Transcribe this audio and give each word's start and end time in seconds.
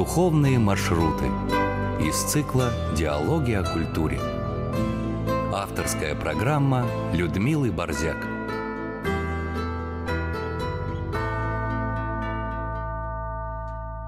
Духовные 0.00 0.58
маршруты 0.58 1.26
из 2.00 2.16
цикла 2.22 2.72
«Диалоги 2.96 3.52
о 3.52 3.62
культуре». 3.62 4.18
Авторская 5.52 6.14
программа 6.14 6.86
Людмилы 7.12 7.70
Борзяк. 7.70 8.16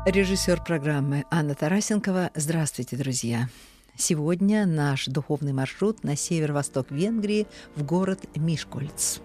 Режиссер 0.06 0.62
программы 0.64 1.26
Анна 1.30 1.54
Тарасенкова. 1.54 2.30
Здравствуйте, 2.34 2.96
друзья. 2.96 3.50
Сегодня 3.94 4.64
наш 4.64 5.08
духовный 5.08 5.52
маршрут 5.52 6.04
на 6.04 6.16
северо-восток 6.16 6.90
Венгрии 6.90 7.46
в 7.76 7.84
город 7.84 8.20
Мишкольц. 8.34 9.18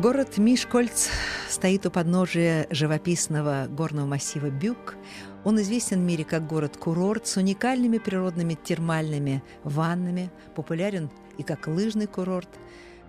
Город 0.00 0.38
Мишкольц 0.38 1.10
стоит 1.50 1.84
у 1.84 1.90
подножия 1.90 2.66
живописного 2.70 3.66
горного 3.68 4.06
массива 4.06 4.48
Бюк. 4.48 4.96
Он 5.44 5.60
известен 5.60 6.00
в 6.00 6.04
мире 6.04 6.24
как 6.24 6.46
город-курорт 6.46 7.26
с 7.26 7.36
уникальными 7.36 7.98
природными 7.98 8.54
термальными 8.54 9.42
ваннами, 9.62 10.30
популярен 10.56 11.10
и 11.36 11.42
как 11.42 11.66
лыжный 11.66 12.06
курорт. 12.06 12.48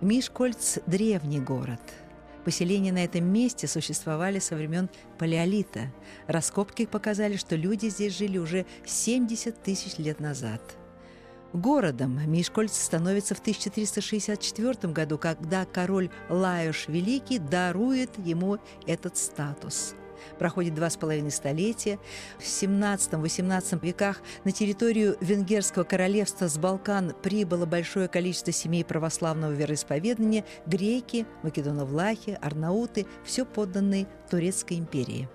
Мишкольц– 0.02 0.80
древний 0.86 1.40
город. 1.40 1.80
Поселения 2.44 2.92
на 2.92 3.02
этом 3.02 3.24
месте 3.24 3.66
существовали 3.68 4.38
со 4.38 4.54
времен 4.54 4.90
Палеолита. 5.16 5.90
Раскопки 6.26 6.84
показали, 6.84 7.38
что 7.38 7.56
люди 7.56 7.86
здесь 7.86 8.18
жили 8.18 8.36
уже 8.36 8.66
70 8.84 9.62
тысяч 9.62 9.96
лет 9.96 10.20
назад– 10.20 10.60
Городом 11.52 12.18
Мишкольц 12.30 12.72
становится 12.72 13.34
в 13.34 13.40
1364 13.40 14.92
году, 14.92 15.18
когда 15.18 15.66
король 15.66 16.10
Лаош 16.30 16.88
Великий 16.88 17.38
дарует 17.38 18.10
ему 18.18 18.58
этот 18.86 19.16
статус. 19.16 19.94
Проходит 20.38 20.74
два 20.74 20.88
с 20.88 20.96
половиной 20.96 21.30
столетия. 21.30 21.98
В 22.38 22.42
17-18 22.42 23.84
веках 23.84 24.22
на 24.44 24.52
территорию 24.52 25.16
Венгерского 25.20 25.84
королевства 25.84 26.48
с 26.48 26.56
Балкан 26.58 27.12
прибыло 27.22 27.66
большое 27.66 28.08
количество 28.08 28.52
семей 28.52 28.84
православного 28.84 29.52
вероисповедания– 29.52 30.44
греки, 30.66 31.26
македоновлахи, 31.42 32.38
арнауты– 32.40 33.06
все 33.24 33.44
подданные 33.44 34.06
Турецкой 34.30 34.78
империи. 34.78 35.28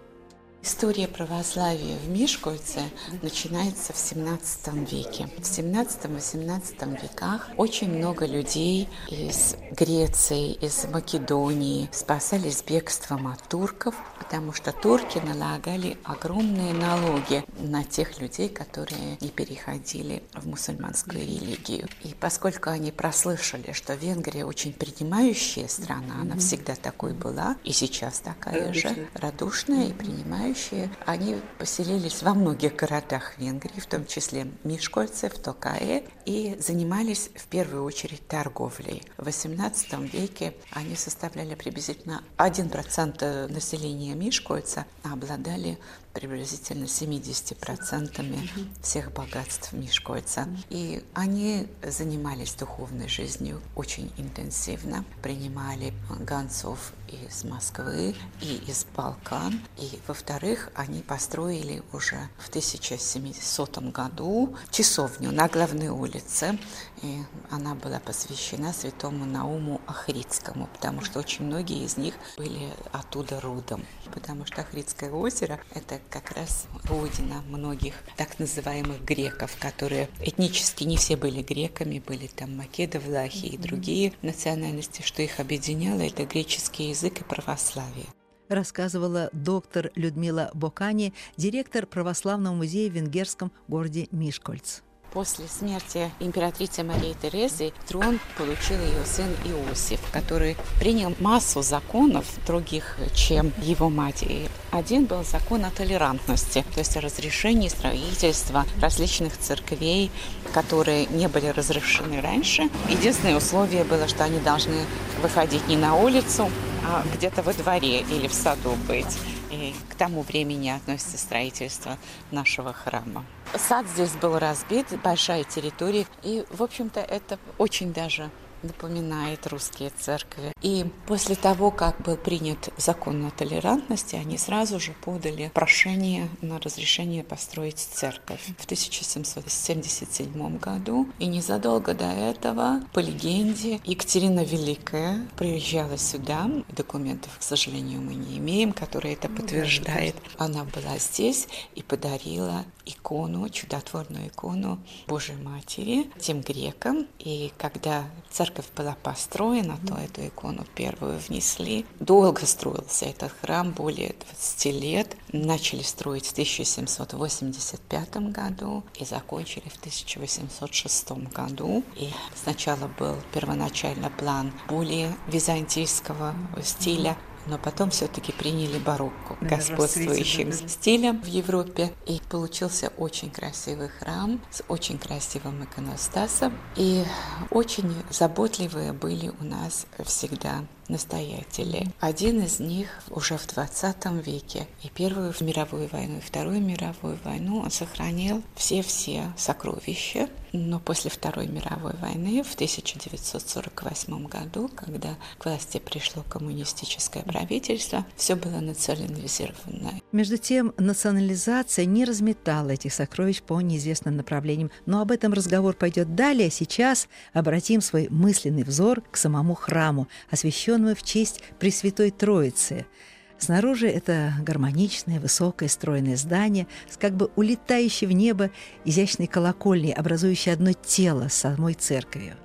История 0.68 1.08
православия 1.08 1.96
в 1.96 2.10
Мишкольце 2.10 2.82
начинается 3.22 3.94
в 3.94 3.98
17 3.98 4.92
веке. 4.92 5.30
В 5.38 5.44
17-18 5.44 7.02
веках 7.02 7.48
очень 7.56 7.90
много 7.90 8.26
людей 8.26 8.90
из 9.08 9.56
Греции, 9.72 10.52
из 10.52 10.84
Македонии 10.92 11.88
спасались 11.94 12.62
бегством 12.68 13.28
от 13.28 13.48
турков, 13.48 13.96
потому 14.20 14.52
что 14.52 14.74
турки 14.74 15.20
налагали 15.20 15.98
огромные 16.04 16.74
налоги 16.74 17.46
на 17.60 17.86
тех 17.86 18.20
людей, 18.20 18.50
которые 18.50 19.18
не 19.22 19.30
переходили 19.30 20.22
в 20.34 20.50
мусульманскую 20.50 21.22
религию. 21.22 21.88
И 22.04 22.14
поскольку 22.20 22.72
они 22.72 22.92
прослышали, 22.92 23.72
что 23.72 23.94
Венгрия 23.94 24.44
очень 24.44 24.74
принимающая 24.74 25.70
страна, 25.70 26.16
она 26.20 26.36
всегда 26.36 26.76
такой 26.76 27.14
была, 27.14 27.56
и 27.64 27.72
сейчас 27.72 28.20
такая 28.20 28.74
же, 28.74 29.08
радушная 29.14 29.88
и 29.88 29.94
принимающая, 29.94 30.57
желающие, 30.58 30.90
они 31.06 31.38
поселились 31.60 32.22
во 32.24 32.34
многих 32.34 32.76
городах 32.76 33.38
Венгрии, 33.38 33.80
в 33.80 33.86
том 33.86 34.06
числе 34.06 34.48
Мишкольце, 34.64 35.30
в 35.30 35.38
Токае, 35.38 36.04
и 36.26 36.58
занимались 36.60 37.30
в 37.36 37.48
первую 37.48 37.84
очередь 37.84 38.28
торговлей. 38.28 39.04
В 39.18 39.28
XVIII 39.28 40.10
веке 40.10 40.54
они 40.72 40.96
составляли 40.96 41.56
приблизительно 41.56 42.24
1% 42.38 43.52
населения 43.52 44.16
Мишкольца, 44.16 44.86
а 45.04 45.14
обладали 45.14 45.78
приблизительно 46.18 46.86
70% 46.86 48.50
всех 48.82 49.14
богатств 49.14 49.72
Мишкольца. 49.72 50.48
И 50.72 51.04
они 51.14 51.68
занимались 51.84 52.56
духовной 52.56 53.08
жизнью 53.08 53.62
очень 53.76 54.12
интенсивно, 54.18 55.06
принимали 55.22 55.94
гонцов 56.22 56.94
из 57.08 57.44
Москвы 57.44 58.16
и 58.42 58.56
из 58.68 58.88
Балкан. 58.96 59.62
И, 59.78 60.00
во-вторых, 60.08 60.72
они 60.74 61.04
построили 61.04 61.84
уже 61.94 62.30
в 62.40 62.50
1700 62.50 63.78
году 63.92 64.56
часовню 64.72 65.32
на 65.32 65.48
главной 65.48 65.90
улице. 65.90 66.58
И 67.04 67.20
она 67.52 67.76
была 67.76 68.00
посвящена 68.00 68.74
святому 68.74 69.26
Науму 69.26 69.82
Ахридскому, 69.86 70.68
потому 70.74 71.02
что 71.02 71.20
очень 71.20 71.46
многие 71.46 71.84
из 71.84 71.98
них 71.98 72.16
были 72.38 72.70
оттуда 72.92 73.40
родом. 73.40 73.86
Потому 74.14 74.46
что 74.46 74.62
Ахридское 74.62 75.12
озеро– 75.12 75.60
это 75.76 76.00
как 76.10 76.32
раз 76.32 76.68
родина 76.86 77.42
многих 77.48 77.94
так 78.16 78.40
называемых 78.40 79.04
греков, 79.04 79.56
которые 79.60 80.10
этнически 80.22 80.86
не 80.86 80.98
все 80.98 81.16
были 81.18 81.42
греками, 81.44 82.00
были 82.00 82.28
там 82.28 82.58
македов, 82.58 83.08
лахи 83.08 83.46
и 83.46 83.58
другие 83.58 84.14
национальности. 84.22 85.02
Что 85.04 85.22
их 85.22 85.40
объединяло– 85.40 86.02
это 86.02 86.26
греческий 86.26 86.90
язык 86.90 87.22
и 87.22 87.24
православие 87.24 88.08
рассказывала 88.50 89.30
доктор 89.34 89.92
Людмила 89.96 90.52
Бокани, 90.54 91.14
директор 91.36 91.86
Православного 91.86 92.56
музея 92.56 92.90
в 92.90 92.94
венгерском 92.94 93.52
городе 93.68 94.08
Мишкольц. 94.12 94.82
После 95.18 95.48
смерти 95.48 96.12
императрицы 96.20 96.84
Марии 96.84 97.16
Терезы 97.20 97.74
трон 97.88 98.20
получил 98.38 98.80
ее 98.80 99.04
сын 99.04 99.26
Иосиф, 99.46 100.00
который 100.12 100.56
принял 100.80 101.16
массу 101.20 101.64
законов 101.64 102.24
других, 102.46 102.96
чем 103.16 103.52
его 103.64 103.90
мать. 103.90 104.22
И 104.22 104.48
один 104.70 105.06
был 105.06 105.24
закон 105.24 105.66
о 105.66 105.72
толерантности, 105.72 106.64
то 106.72 106.82
есть 106.82 106.96
о 106.98 107.02
разрешении 107.02 107.68
строительства 107.68 108.64
различных 108.80 109.36
церквей, 109.40 110.12
которые 110.54 111.08
не 111.08 111.28
были 111.28 111.48
разрешены 111.48 112.22
раньше. 112.22 112.70
Единственное 112.88 113.38
условие 113.38 113.86
было, 113.86 114.08
что 114.08 114.24
они 114.24 114.38
должны 114.38 114.86
выходить 115.24 115.68
не 115.68 115.78
на 115.78 115.96
улицу, 115.96 116.48
а 116.86 117.04
где-то 117.16 117.42
во 117.42 117.54
дворе 117.54 118.02
или 118.02 118.28
в 118.28 118.34
саду 118.36 118.78
быть. 118.88 119.18
И 119.52 119.74
к 119.90 119.96
тому 119.96 120.24
времени 120.24 120.70
относится 120.70 121.18
строительство 121.18 121.98
нашего 122.32 122.74
храма. 122.74 123.26
Сад 123.56 123.88
здесь 123.88 124.12
был 124.12 124.38
разбит, 124.38 124.88
большая 125.04 125.44
территория, 125.44 126.06
и, 126.24 126.46
в 126.50 126.62
общем-то, 126.62 127.00
это 127.00 127.40
очень 127.58 127.94
даже 127.94 128.30
напоминает 128.64 129.48
русские 129.48 129.92
церкви. 129.98 130.54
И 130.62 130.86
после 131.06 131.36
того, 131.36 131.72
как 131.72 132.02
был 132.02 132.18
принят 132.18 132.70
закон 132.78 133.26
о 133.26 133.32
толерантности, 133.32 134.16
они 134.16 134.38
сразу 134.38 134.80
же 134.80 134.94
подали 135.04 135.52
прошение 135.54 136.30
на 136.42 136.60
разрешение 136.60 137.24
построить 137.24 137.78
церковь 137.78 138.42
в 138.58 138.66
1777 138.66 140.58
году. 140.58 141.08
И 141.20 141.28
незадолго 141.28 141.94
до 141.94 142.06
этого, 142.06 142.82
по 142.94 143.00
легенде, 143.00 143.80
Екатерина 143.86 144.44
Великая 144.44 145.28
приезжала 145.38 145.98
сюда. 145.98 146.50
Документов, 146.70 147.38
к 147.40 147.44
сожалению, 147.44 148.02
мы 148.02 148.16
не 148.16 148.38
имеем, 148.38 148.74
которые 148.74 149.14
это 149.14 149.28
ну 149.28 149.38
подтверждает. 149.38 150.16
Она 150.38 150.64
была 150.64 150.98
здесь 150.98 151.48
и 151.76 151.84
подарила 151.84 152.66
икону, 152.88 153.50
чудотворную 153.50 154.28
икону 154.28 154.80
Божьей 155.08 155.36
Матери 155.36 156.10
тем 156.20 156.42
грекам. 156.42 157.08
И 157.20 157.52
когда 157.58 158.06
церковь 158.30 158.66
была 158.76 158.96
построена, 159.04 159.78
то 159.88 159.96
эту 159.96 160.28
икону 160.28 160.66
первую 160.76 161.20
внесли. 161.20 161.86
Долго 162.00 162.46
строился 162.46 163.06
этот 163.06 163.32
храм, 163.42 163.72
более 163.72 164.16
20 164.32 164.66
лет. 164.82 165.16
Начали 165.32 165.82
строить 165.82 166.26
в 166.26 166.32
1785 166.32 168.18
году 168.32 168.84
и 168.96 169.06
закончили 169.06 169.70
в 169.70 169.78
1806 169.78 171.12
году. 171.34 171.84
И 171.96 172.10
сначала 172.36 172.88
был 173.00 173.16
первоначально 173.34 174.10
план 174.10 174.54
более 174.70 175.16
византийского 175.28 176.34
стиля, 176.64 177.18
но 177.48 177.58
потом 177.58 177.90
все-таки 177.90 178.32
приняли 178.32 178.78
барокко, 178.78 179.38
господствующим 179.42 180.52
стилем 180.52 181.22
в 181.22 181.26
Европе. 181.26 181.92
И 182.06 182.22
получился 182.30 182.92
очень 182.98 183.32
красивый 183.32 183.90
храм 183.90 184.42
с 184.50 184.64
очень 184.68 184.98
красивым 184.98 185.64
иконостасом. 185.64 186.58
И 186.76 187.04
очень 187.52 187.94
заботливые 188.10 188.94
были 188.94 189.32
у 189.40 189.44
нас 189.44 189.88
всегда 190.06 190.66
настоятелей. 190.90 191.90
Один 192.00 192.42
из 192.42 192.60
них 192.60 192.88
уже 193.10 193.38
в 193.38 193.48
20 193.48 194.06
веке 194.26 194.68
и 194.84 194.90
Первую 194.90 195.34
мировую 195.42 195.88
войну, 195.90 196.18
и 196.18 196.22
Вторую 196.22 196.62
мировую 196.62 197.18
войну 197.24 197.60
он 197.60 197.72
сохранил 197.72 198.42
все-все 198.56 199.32
сокровища, 199.38 200.30
но 200.54 200.80
после 200.80 201.12
Второй 201.12 201.48
мировой 201.48 201.94
войны 202.02 202.44
в 202.44 202.54
1948 202.56 204.28
году, 204.28 204.70
когда 204.76 205.16
к 205.38 205.46
власти 205.46 205.80
пришло 205.80 206.24
коммунистическое 206.24 207.24
правительство, 207.24 208.06
все 208.16 208.36
было 208.36 208.60
национализировано. 208.60 209.94
Между 210.12 210.38
тем, 210.38 210.74
национализация 210.78 211.86
не 211.86 212.06
разметала 212.06 212.72
этих 212.72 212.94
сокровищ 212.94 213.42
по 213.42 213.60
неизвестным 213.62 214.16
направлениям, 214.16 214.72
но 214.86 215.02
об 215.02 215.12
этом 215.12 215.34
разговор 215.34 215.76
пойдет 215.76 216.16
далее. 216.16 216.50
Сейчас 216.50 217.08
обратим 217.34 217.82
свой 217.82 218.08
мысленный 218.10 218.64
взор 218.64 219.02
к 219.12 219.18
самому 219.18 219.54
храму, 219.54 220.08
освященному 220.32 220.77
в 220.96 221.04
честь 221.04 221.42
Пресвятой 221.60 222.12
Троицы– 222.12 222.86
Снаружи 223.38 223.88
это 223.88 224.34
гармоничное, 224.42 225.20
высокое, 225.20 225.70
стройное 225.70 226.18
здание 226.18 226.68
с 226.90 226.98
как 226.98 227.16
бы 227.16 227.30
улетающей 227.36 228.08
в 228.08 228.12
небо 228.12 228.50
изящной 228.84 229.28
колокольней, 229.28 229.94
образующей 229.94 230.52
одно 230.52 230.74
тело 230.74 231.28
с 231.28 231.36
самой 231.36 231.76
церковью. 231.76 232.36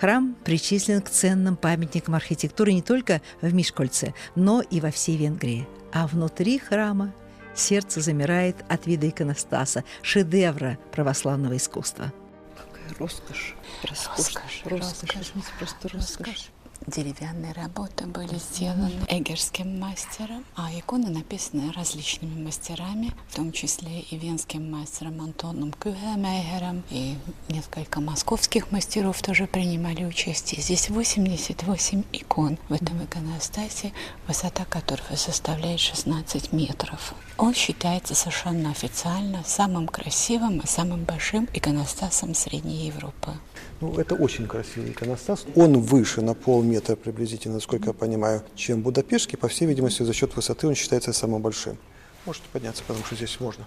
Храм 0.00 0.34
причислен 0.44 1.00
к 1.00 1.10
ценным 1.10 1.54
памятникам 1.54 2.16
архитектуры 2.16 2.72
не 2.72 2.82
только 2.82 3.22
в 3.40 3.54
Мишкольце, 3.54 4.14
но 4.34 4.60
и 4.60 4.80
во 4.80 4.90
всей 4.90 5.16
Венгрии. 5.16 5.68
А 5.92 6.08
внутри 6.08 6.58
храма 6.58 7.14
сердце 7.54 8.00
замирает 8.00 8.56
от 8.68 8.86
вида 8.86 9.08
иконостаса, 9.08 9.84
шедевра 10.02 10.76
православного 10.90 11.56
искусства. 11.56 12.12
Какая 12.56 12.98
роскошь! 12.98 13.54
Роскошь! 13.88 14.36
Роскошь! 14.64 14.64
роскошь. 14.64 15.14
роскошь. 15.14 15.52
Просто 15.60 15.88
роскошь. 15.88 16.50
Деревянные 16.86 17.52
работы 17.52 18.06
были 18.06 18.34
сделаны 18.36 18.90
эгерским 19.08 19.78
мастером, 19.78 20.44
а 20.56 20.68
иконы 20.76 21.10
написаны 21.10 21.72
различными 21.72 22.44
мастерами, 22.44 23.12
в 23.28 23.36
том 23.36 23.52
числе 23.52 24.00
и 24.00 24.18
венским 24.18 24.68
мастером 24.68 25.20
Антоном 25.20 25.72
Кюхемейгером, 25.72 26.82
и 26.90 27.16
несколько 27.48 28.00
московских 28.00 28.72
мастеров 28.72 29.22
тоже 29.22 29.46
принимали 29.46 30.04
участие. 30.04 30.60
Здесь 30.60 30.90
88 30.90 32.02
икон 32.12 32.58
в 32.68 32.72
этом 32.72 33.04
иконостасе, 33.04 33.92
высота 34.26 34.64
которого 34.64 35.14
составляет 35.14 35.78
16 35.78 36.52
метров. 36.52 37.14
Он 37.38 37.54
считается 37.54 38.14
совершенно 38.14 38.70
официально 38.70 39.42
самым 39.44 39.86
красивым 39.86 40.58
и 40.58 40.66
самым 40.66 41.04
большим 41.04 41.48
иконостасом 41.52 42.34
Средней 42.34 42.86
Европы. 42.86 43.32
Ну, 43.82 43.98
это 43.98 44.14
очень 44.14 44.46
красивый 44.46 44.92
иконостас. 44.92 45.44
Он 45.56 45.80
выше 45.80 46.22
на 46.22 46.34
полметра 46.34 46.94
приблизительно, 46.94 47.54
насколько 47.54 47.88
я 47.88 47.92
понимаю, 47.92 48.44
чем 48.54 48.80
Будапештский. 48.80 49.36
По 49.36 49.48
всей 49.48 49.66
видимости, 49.66 50.04
за 50.04 50.12
счет 50.12 50.36
высоты 50.36 50.68
он 50.68 50.76
считается 50.76 51.12
самым 51.12 51.42
большим. 51.42 51.76
Можете 52.24 52.46
подняться, 52.52 52.84
потому 52.86 53.04
что 53.04 53.16
здесь 53.16 53.40
можно. 53.40 53.64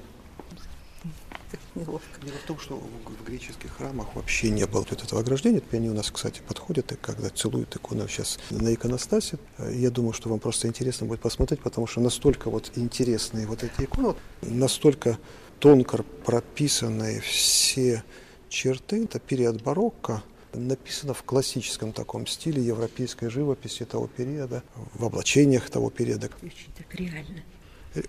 Дело 1.75 1.99
в 1.99 2.47
том, 2.47 2.57
что 2.59 2.75
в 2.77 3.25
греческих 3.25 3.75
храмах 3.75 4.15
вообще 4.15 4.49
не 4.51 4.65
было 4.65 4.85
вот 4.89 5.03
этого 5.03 5.19
ограждения. 5.19 5.59
Теперь 5.59 5.81
они 5.81 5.89
у 5.89 5.93
нас, 5.93 6.09
кстати, 6.09 6.41
подходят, 6.47 6.93
и 6.93 6.95
когда 6.95 7.29
целуют 7.29 7.75
икону 7.75 8.07
сейчас 8.07 8.39
на 8.49 8.73
иконостасе. 8.73 9.37
Я 9.69 9.89
думаю, 9.89 10.13
что 10.13 10.29
вам 10.29 10.39
просто 10.39 10.69
интересно 10.69 11.07
будет 11.07 11.19
посмотреть, 11.19 11.59
потому 11.59 11.87
что 11.87 11.99
настолько 11.99 12.49
вот 12.49 12.71
интересные 12.75 13.47
вот 13.47 13.63
эти 13.65 13.83
иконы, 13.83 14.15
настолько 14.41 15.17
тонко 15.59 16.05
прописанные 16.23 17.19
все 17.19 18.01
черты, 18.49 19.03
это 19.03 19.19
период 19.19 19.61
барокко, 19.61 20.23
написано 20.53 21.13
в 21.13 21.23
классическом 21.23 21.91
таком 21.91 22.27
стиле 22.27 22.61
европейской 22.61 23.29
живописи 23.29 23.85
того 23.85 24.07
периода, 24.07 24.63
в 24.93 25.05
облачениях 25.05 25.69
того 25.69 25.89
периода. 25.89 26.29
Очень 26.41 26.71
так 26.77 26.95
реально. 26.95 27.43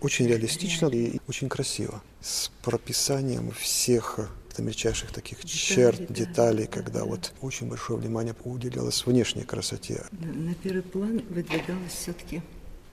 Очень 0.00 0.26
реалистично 0.26 0.86
и 0.88 1.20
очень 1.28 1.48
красиво, 1.48 2.02
с 2.20 2.50
прописанием 2.62 3.52
всех 3.52 4.18
мельчайших 4.62 5.12
таких 5.12 5.44
детали, 5.44 5.58
черт, 5.58 6.06
да, 6.08 6.14
деталей, 6.14 6.64
да, 6.64 6.70
когда 6.70 7.00
да. 7.00 7.04
вот 7.04 7.32
очень 7.42 7.68
большое 7.68 7.98
внимание 7.98 8.34
уделялось 8.44 9.04
внешней 9.04 9.42
красоте. 9.42 10.04
На, 10.12 10.32
на 10.32 10.54
первый 10.54 10.82
план 10.82 11.22
выдвигалось 11.28 11.92
все-таки 11.92 12.42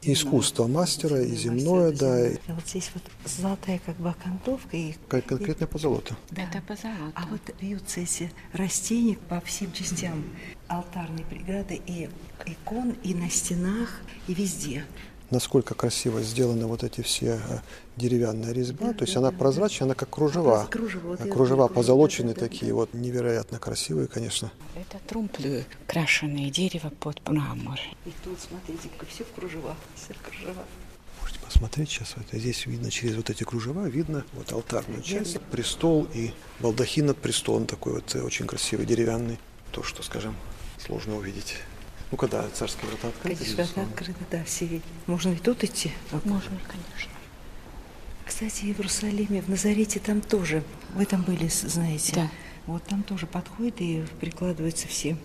искусство 0.05 0.67
мастера, 0.67 1.21
и 1.21 1.35
земное, 1.35 1.91
да. 1.91 2.29
И... 2.29 2.37
Вот 2.47 2.67
здесь 2.67 2.91
вот 2.93 3.03
золотая 3.25 3.79
как 3.85 3.95
бы 3.97 4.09
окантовка. 4.09 4.75
И... 4.77 4.95
Как 5.07 5.25
конкретно 5.25 5.67
позолота. 5.67 6.15
Да, 6.31 6.43
это 6.43 6.61
позолота. 6.61 7.13
А 7.15 7.25
вот 7.27 7.41
вьются 7.59 8.01
эти 8.01 8.31
растения 8.53 9.17
по 9.29 9.41
всем 9.41 9.71
частям 9.71 10.23
алтарной 10.67 11.23
преграды 11.23 11.81
и 11.85 12.09
икон, 12.45 12.95
и 13.03 13.13
на 13.13 13.29
стенах, 13.29 14.01
и 14.27 14.33
везде 14.33 14.85
насколько 15.33 15.73
красиво 15.73 16.21
сделаны 16.21 16.67
вот 16.67 16.83
эти 16.83 17.01
все 17.01 17.41
э, 17.49 17.59
деревянная 17.97 18.53
резьба, 18.53 18.87
да, 18.87 18.93
то 18.93 19.03
есть 19.03 19.15
да, 19.15 19.19
она 19.19 19.31
да, 19.31 19.37
прозрачная, 19.37 19.87
она 19.87 19.95
как 19.95 20.09
кружева. 20.09 20.67
Кружево, 20.69 21.17
вот 21.17 21.19
кружева 21.19 21.67
позолоченные 21.67 22.35
да, 22.35 22.39
такие, 22.39 22.71
да. 22.71 22.75
вот 22.75 22.93
невероятно 22.93 23.59
красивые, 23.59 24.07
конечно. 24.07 24.51
Это 24.75 24.99
трумплю, 25.05 25.63
крашеное 25.87 26.49
дерево 26.49 26.91
под 26.99 27.27
мрамор. 27.27 27.79
И 28.05 28.13
тут, 28.23 28.39
смотрите, 28.39 28.89
все 29.09 29.23
в 29.25 29.31
кружевах, 29.33 29.75
все 29.95 30.13
в 30.13 30.21
кружевах. 30.21 30.65
Можете 31.19 31.39
посмотреть 31.39 31.89
сейчас, 31.89 32.13
вот 32.15 32.27
здесь 32.31 32.65
видно 32.65 32.91
через 32.91 33.15
вот 33.15 33.29
эти 33.29 33.43
кружева, 33.43 33.87
видно 33.87 34.25
вот 34.33 34.51
алтарную 34.51 35.01
часть, 35.01 35.39
престол 35.51 36.07
и 36.13 36.31
балдахин 36.59 37.07
над 37.07 37.17
престолом 37.17 37.65
такой 37.65 37.93
вот 37.93 38.15
э, 38.15 38.21
очень 38.21 38.45
красивый, 38.45 38.85
деревянный. 38.85 39.39
То, 39.71 39.81
что, 39.81 40.03
скажем, 40.03 40.35
сложно 40.77 41.17
увидеть. 41.17 41.55
Ну, 42.13 42.17
когда 42.17 42.47
царские 42.47 42.91
врата 42.91 43.07
открыты? 43.07 43.43
Конечно, 43.43 43.63
врата 43.63 43.81
открыты, 43.81 44.25
да, 44.29 44.43
все 44.43 44.67
видят. 44.67 44.85
Можно 45.07 45.29
и 45.29 45.35
тут 45.35 45.63
идти? 45.63 45.91
Можно, 46.11 46.59
конечно. 46.67 47.11
Кстати, 48.23 48.65
в 48.71 48.77
Иерусалиме, 48.77 49.41
в 49.41 49.49
Назарете 49.49 49.99
там 49.99 50.21
тоже, 50.21 50.63
вы 50.93 51.07
там 51.07 51.23
были, 51.23 51.47
знаете, 51.47 52.13
да. 52.13 52.31
вот 52.67 52.83
там 52.83 53.01
тоже 53.01 53.25
подходит 53.25 53.81
и 53.81 54.05
прикладываются 54.21 54.87
все. 54.87 55.17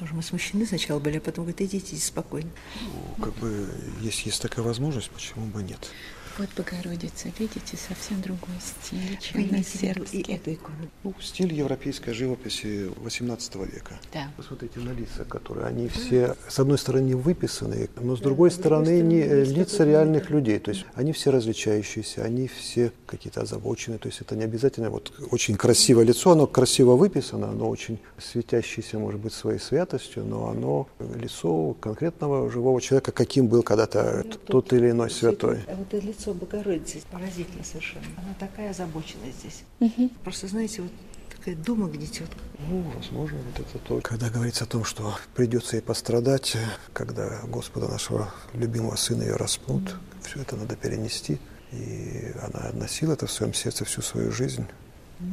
Тоже 0.00 0.14
мы 0.14 0.22
смущены 0.24 0.66
сначала 0.66 0.98
были, 0.98 1.18
а 1.18 1.20
потом 1.20 1.44
говорят, 1.44 1.60
идите 1.60 1.94
спокойно. 1.94 2.50
Ну, 2.80 3.24
как 3.24 3.34
бы, 3.34 3.72
если 4.00 4.30
есть 4.30 4.42
такая 4.42 4.64
возможность, 4.64 5.10
почему 5.10 5.46
бы 5.46 5.62
нет? 5.62 5.92
Вот 6.38 6.48
Богородица, 6.56 7.28
видите, 7.38 7.76
совсем 7.76 8.22
другой 8.22 8.54
стиль, 8.60 9.18
чем 9.20 9.48
на 9.50 9.62
сербский. 9.62 10.22
эту 10.32 10.54
икону. 10.54 10.88
Ну, 11.04 11.14
стиль 11.20 11.52
европейской 11.52 12.12
живописи 12.12 12.90
XVIII 13.04 13.70
века. 13.70 14.00
Да. 14.14 14.30
Посмотрите 14.38 14.80
на 14.80 14.92
лица, 14.92 15.24
которые, 15.26 15.66
они 15.66 15.88
все, 15.88 16.34
с 16.48 16.58
одной 16.58 16.78
стороны, 16.78 17.16
выписаны, 17.16 17.90
но 18.00 18.16
с 18.16 18.20
другой 18.20 18.48
да, 18.48 18.56
стороны, 18.56 19.02
не 19.02 19.22
лица 19.44 19.84
реальных 19.84 20.30
людей. 20.30 20.58
То 20.58 20.70
есть 20.70 20.86
они 20.94 21.12
все 21.12 21.30
различающиеся, 21.30 22.24
они 22.24 22.48
все 22.48 22.92
какие-то 23.06 23.42
озабоченные. 23.42 23.98
То 23.98 24.08
есть 24.08 24.22
это 24.22 24.34
не 24.34 24.44
обязательно 24.44 24.88
вот 24.88 25.12
очень 25.30 25.56
красивое 25.56 26.04
лицо, 26.04 26.30
оно 26.30 26.46
красиво 26.46 26.96
выписано, 26.96 27.50
оно 27.50 27.68
очень 27.68 27.98
светящееся, 28.18 28.98
может 28.98 29.20
быть, 29.20 29.34
своей 29.34 29.58
святостью, 29.58 30.24
но 30.24 30.48
оно 30.48 30.88
лицо 31.14 31.74
конкретного 31.74 32.50
живого 32.50 32.80
человека, 32.80 33.12
каким 33.12 33.48
был 33.48 33.62
когда-то 33.62 34.22
ну, 34.24 34.32
тот 34.46 34.72
или 34.72 34.90
иной 34.90 35.10
святой. 35.10 35.60
А 35.68 35.74
вот 35.74 35.92
лицо 36.02 36.21
лицо 36.22 36.34
Богородицы 36.34 37.00
поразительно 37.10 37.64
совершенно. 37.64 38.06
Она 38.16 38.34
такая 38.38 38.70
озабоченная 38.70 39.32
здесь. 39.32 39.64
Угу. 39.80 40.10
Просто, 40.22 40.46
знаете, 40.46 40.82
вот 40.82 40.92
такая 41.36 41.56
дума 41.56 41.88
гнетет. 41.88 42.28
Ну, 42.68 42.82
возможно, 42.94 43.38
вот 43.38 43.66
это 43.66 43.78
то. 43.78 44.00
Когда 44.00 44.30
говорится 44.30 44.64
о 44.64 44.66
том, 44.68 44.84
что 44.84 45.16
придется 45.34 45.76
ей 45.76 45.82
пострадать, 45.82 46.56
когда 46.92 47.40
Господа 47.44 47.88
нашего 47.88 48.32
любимого 48.52 48.96
сына 48.96 49.22
ее 49.22 49.36
распнут, 49.36 49.82
mm 49.82 49.96
все 50.22 50.40
это 50.40 50.54
надо 50.54 50.76
перенести. 50.76 51.40
И 51.72 52.32
она 52.40 52.70
носила 52.74 53.14
это 53.14 53.26
в 53.26 53.32
своем 53.32 53.52
сердце 53.52 53.84
всю 53.84 54.02
свою 54.02 54.30
жизнь. 54.30 54.64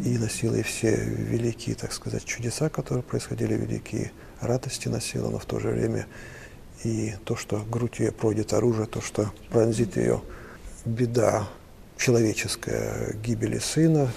И 0.04 0.18
носила 0.18 0.56
и 0.56 0.64
все 0.64 0.96
великие, 0.96 1.76
так 1.76 1.94
сказать, 1.94 2.26
чудеса, 2.26 2.70
которые 2.70 3.04
происходили, 3.04 3.54
великие 3.54 4.12
радости 4.42 4.88
носила, 4.88 5.30
но 5.30 5.38
в 5.38 5.46
то 5.46 5.60
же 5.60 5.70
время 5.70 6.08
и 6.84 7.14
то, 7.24 7.36
что 7.36 7.60
грудь 7.60 8.00
ее 8.00 8.12
пройдет 8.12 8.54
оружие, 8.54 8.88
то, 8.88 9.00
что 9.00 9.32
пронзит 9.52 9.96
ее 9.96 10.24
беда 10.90 11.48
человеческая 11.98 13.14
гибели 13.24 13.60
сына, 13.60 14.10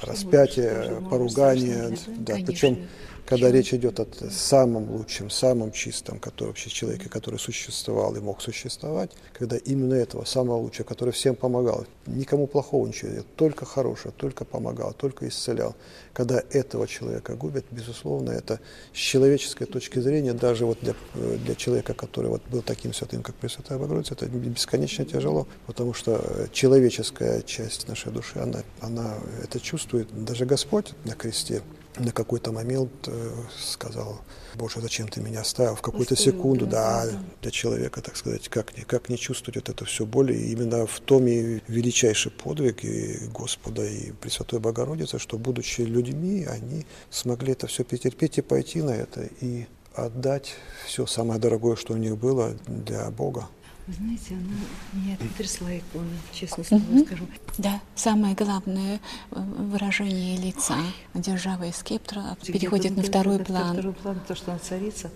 распятие, 0.00 1.02
поругание, 1.10 1.96
да, 2.18 2.34
причем 2.44 2.86
когда 3.26 3.50
речь 3.50 3.72
идет 3.72 4.00
о 4.00 4.06
самом 4.30 4.90
лучшем, 4.90 5.30
самом 5.30 5.72
чистом, 5.72 6.18
который 6.18 6.48
вообще 6.48 6.70
человеке, 6.70 7.08
который 7.08 7.38
существовал 7.38 8.14
и 8.16 8.20
мог 8.20 8.42
существовать, 8.42 9.10
когда 9.32 9.56
именно 9.56 9.94
этого 9.94 10.24
самого 10.24 10.58
лучшего, 10.58 10.86
который 10.86 11.12
всем 11.12 11.34
помогал, 11.34 11.86
никому 12.06 12.46
плохого 12.46 12.86
ничего 12.86 13.22
только 13.36 13.64
хорошее, 13.64 14.12
только 14.16 14.44
помогал, 14.44 14.92
только 14.92 15.26
исцелял. 15.28 15.74
Когда 16.12 16.42
этого 16.50 16.86
человека 16.86 17.34
губят, 17.34 17.64
безусловно, 17.70 18.30
это 18.30 18.60
с 18.92 18.96
человеческой 18.96 19.66
точки 19.66 19.98
зрения, 19.98 20.32
даже 20.32 20.66
вот 20.66 20.78
для, 20.80 20.94
для 21.14 21.54
человека, 21.54 21.94
который 21.94 22.28
вот 22.28 22.42
был 22.50 22.62
таким 22.62 22.92
святым, 22.92 23.22
как 23.22 23.34
Пресвятая 23.36 23.78
Богородица, 23.78 24.14
это 24.14 24.26
бесконечно 24.26 25.04
тяжело, 25.04 25.48
потому 25.66 25.94
что 25.94 26.48
человеческая 26.52 27.42
часть 27.42 27.88
нашей 27.88 28.12
души, 28.12 28.38
она, 28.38 28.62
она 28.80 29.14
это 29.42 29.60
чувствует. 29.60 30.08
Даже 30.24 30.44
Господь 30.44 30.92
на 31.04 31.14
кресте 31.14 31.62
на 31.98 32.12
какой-то 32.12 32.52
момент 32.52 32.90
э, 33.06 33.32
сказал, 33.56 34.20
Боже, 34.54 34.80
зачем 34.80 35.08
ты 35.08 35.20
меня 35.20 35.40
оставил? 35.40 35.74
В 35.76 35.82
какую-то 35.82 36.16
секунду, 36.16 36.66
да, 36.66 37.06
для 37.42 37.50
человека, 37.50 38.00
так 38.02 38.16
сказать, 38.16 38.48
как 38.48 38.76
не, 38.76 38.84
как 38.84 39.08
не 39.08 39.18
чувствовать 39.18 39.56
вот 39.56 39.68
это 39.68 39.84
все 39.84 40.04
боль. 40.04 40.32
И 40.32 40.52
именно 40.52 40.86
в 40.86 41.00
том 41.00 41.26
и 41.26 41.60
величайший 41.68 42.32
подвиг 42.32 42.84
и 42.84 43.18
Господа, 43.32 43.84
и 43.84 44.12
Пресвятой 44.12 44.60
Богородицы, 44.60 45.18
что, 45.18 45.38
будучи 45.38 45.82
людьми, 45.82 46.44
они 46.44 46.86
смогли 47.10 47.52
это 47.52 47.66
все 47.66 47.84
перетерпеть 47.84 48.38
и 48.38 48.42
пойти 48.42 48.82
на 48.82 48.90
это, 48.90 49.28
и 49.40 49.66
отдать 49.94 50.54
все 50.86 51.06
самое 51.06 51.40
дорогое, 51.40 51.76
что 51.76 51.94
у 51.94 51.96
них 51.96 52.16
было 52.16 52.56
для 52.66 53.10
Бога. 53.10 53.48
Вы 53.86 53.92
знаете, 53.92 54.34
она 54.34 55.02
меня 55.04 55.16
потрясла 55.18 55.76
икона, 55.76 56.08
честно 56.32 56.64
слово 56.64 56.82
угу. 56.82 57.04
скажу. 57.04 57.26
Да, 57.58 57.82
самое 57.94 58.34
главное 58.34 58.98
э, 59.30 59.40
выражение 59.58 60.38
лица 60.38 60.76
державы 61.12 61.70
скептора 61.72 62.36
переходит 62.46 62.96
на 62.96 63.02
второй 63.02 63.40
план. 63.40 63.68
На 63.68 63.72
второй 63.74 63.92
план, 63.92 64.20
то, 64.26 64.34
что 64.34 64.52
она 64.52 64.60
царица. 64.60 65.10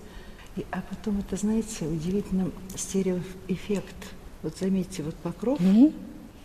И, 0.57 0.67
а 0.71 0.83
потом 0.83 1.21
это, 1.21 1.37
знаете, 1.37 1.87
удивительно 1.87 2.51
стереоэффект. 2.77 3.95
Вот 4.43 4.59
заметьте, 4.59 5.03
вот 5.03 5.15
покров 5.15 5.59
угу. 5.59 5.93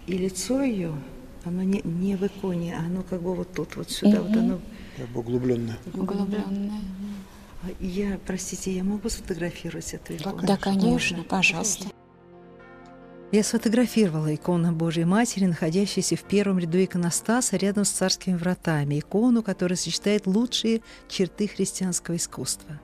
и 0.08 0.18
лицо 0.18 0.62
ее, 0.62 0.94
оно 1.44 1.62
не, 1.62 1.82
не 1.84 2.16
в 2.16 2.26
иконе, 2.26 2.78
а 2.78 2.86
оно 2.86 3.04
как 3.04 3.22
бы 3.22 3.36
вот 3.36 3.52
тут, 3.54 3.76
вот 3.76 3.92
сюда, 3.92 4.22
угу. 4.22 4.30
вот 4.30 4.38
оно... 4.38 4.60
Как 4.96 5.10
бы 5.10 5.20
углубленное. 5.20 5.78
Углубленное. 5.94 6.80
Я, 7.80 8.18
простите, 8.26 8.74
я 8.74 8.84
могу 8.84 9.10
сфотографировать 9.10 9.94
эту 9.94 10.16
икону? 10.16 10.42
Да, 10.44 10.56
конечно, 10.56 11.24
пожалуйста. 11.24 11.88
Я 13.34 13.44
сфотографировала 13.44 14.36
икону 14.36 14.74
Божьей 14.74 15.06
Матери, 15.06 15.46
находящуюся 15.46 16.16
в 16.16 16.22
первом 16.22 16.60
ряду 16.60 16.78
иконостаса 16.84 17.58
рядом 17.58 17.84
с 17.84 17.90
царскими 17.90 18.36
вратами, 18.36 19.00
икону, 19.00 19.42
которая 19.42 19.76
сочетает 19.76 20.28
лучшие 20.28 20.84
черты 21.08 21.48
христианского 21.48 22.18
искусства, 22.18 22.80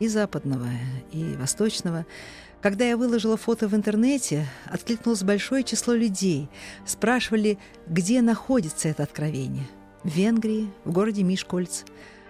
и 0.00 0.08
западного, 0.08 0.66
и 1.12 1.36
восточного. 1.36 2.06
Когда 2.60 2.84
я 2.84 2.96
выложила 2.96 3.36
фото 3.36 3.68
в 3.68 3.74
интернете, 3.76 4.48
откликнулось 4.66 5.22
большое 5.22 5.62
число 5.62 5.94
людей. 5.94 6.48
Спрашивали, 6.84 7.60
где 7.86 8.20
находится 8.20 8.88
это 8.88 9.04
откровение. 9.04 9.68
В 10.02 10.08
Венгрии, 10.08 10.72
в 10.84 10.90
городе 10.90 11.22
Мишкольц. 11.22 11.84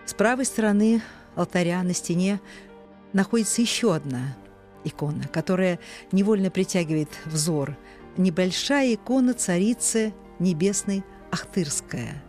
С 0.05 0.13
правой 0.13 0.45
стороны 0.45 1.01
алтаря 1.35 1.83
на 1.83 1.95
стене 1.95 2.43
находится 3.15 3.63
еще 3.63 3.95
одна 3.95 4.37
икона, 4.85 5.29
которая 5.29 5.79
невольно 6.13 6.51
притягивает 6.51 7.09
взор. 7.27 7.77
Небольшая 8.17 8.95
икона 8.95 9.35
царицы 9.35 10.15
небесной 10.39 11.05
Ахтырская. 11.31 12.23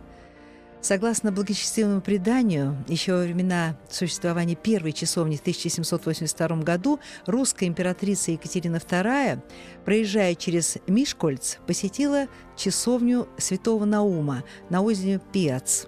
Согласно 0.80 1.32
благочестивому 1.32 2.00
преданию, 2.00 2.76
еще 2.86 3.14
во 3.14 3.22
времена 3.22 3.76
существования 3.90 4.54
первой 4.54 4.92
часовни 4.92 5.36
в 5.36 5.40
1782 5.40 6.58
году 6.58 7.00
русская 7.26 7.66
императрица 7.66 8.30
Екатерина 8.30 8.76
II, 8.76 9.40
проезжая 9.84 10.36
через 10.36 10.78
Мишкольц, 10.86 11.56
посетила 11.66 12.26
часовню 12.56 13.26
святого 13.36 13.84
Наума 13.84 14.44
на 14.70 14.80
озере 14.80 15.20
Пиац. 15.32 15.86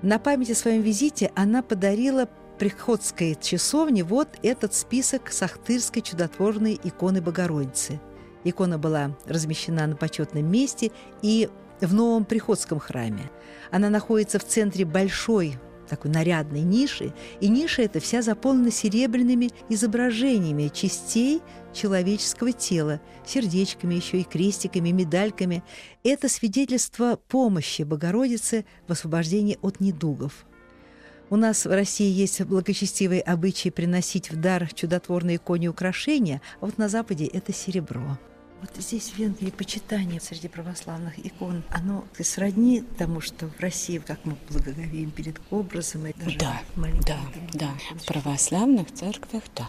На 0.00 0.20
память 0.20 0.50
о 0.50 0.54
своем 0.54 0.82
визите 0.82 1.32
она 1.34 1.62
подарила 1.62 2.28
Приходской 2.58 3.36
часовне 3.40 4.04
вот 4.04 4.28
этот 4.42 4.74
список 4.74 5.32
сахтырской 5.32 6.02
чудотворной 6.02 6.78
иконы 6.84 7.20
Богородицы. 7.20 8.00
Икона 8.44 8.78
была 8.78 9.16
размещена 9.26 9.88
на 9.88 9.96
почетном 9.96 10.48
месте 10.48 10.92
и 11.20 11.48
в 11.80 11.92
новом 11.92 12.24
Приходском 12.24 12.78
храме. 12.78 13.28
Она 13.72 13.90
находится 13.90 14.38
в 14.38 14.44
центре 14.44 14.84
большой 14.84 15.58
такой 15.88 16.12
нарядной 16.12 16.60
ниши, 16.60 17.12
и 17.40 17.48
ниша 17.48 17.82
эта 17.82 17.98
вся 17.98 18.22
заполнена 18.22 18.70
серебряными 18.70 19.50
изображениями 19.68 20.70
частей 20.72 21.42
человеческого 21.72 22.52
тела, 22.52 23.00
сердечками 23.26 23.94
еще 23.94 24.20
и 24.20 24.24
крестиками, 24.24 24.90
медальками. 24.90 25.64
Это 26.04 26.28
свидетельство 26.28 27.16
помощи 27.28 27.82
Богородицы 27.82 28.64
в 28.86 28.92
освобождении 28.92 29.58
от 29.60 29.80
недугов. 29.80 30.46
У 31.30 31.36
нас 31.36 31.64
в 31.64 31.70
России 31.70 32.10
есть 32.10 32.42
благочестивые 32.42 33.22
обычаи 33.22 33.70
приносить 33.70 34.30
в 34.30 34.36
дар 34.36 34.72
чудотворные 34.72 35.36
иконе 35.36 35.68
украшения, 35.68 36.42
а 36.60 36.66
вот 36.66 36.78
на 36.78 36.88
Западе 36.88 37.26
это 37.26 37.52
серебро. 37.52 38.18
Вот 38.60 38.70
здесь 38.82 39.10
в 39.10 39.18
Венгрии 39.18 39.50
почитание 39.50 40.20
среди 40.20 40.48
православных 40.48 41.18
икон, 41.18 41.62
оно 41.70 42.04
сродни 42.18 42.82
тому, 42.96 43.20
что 43.20 43.46
в 43.46 43.60
России, 43.60 43.98
как 43.98 44.24
мы 44.24 44.36
благоговеем 44.48 45.10
перед 45.10 45.40
образом. 45.50 46.06
Даже 46.16 46.38
да, 46.38 46.62
да, 47.06 47.18
да. 47.52 47.70
В 47.98 48.06
православных 48.06 48.92
церквях, 48.92 49.42
да. 49.54 49.68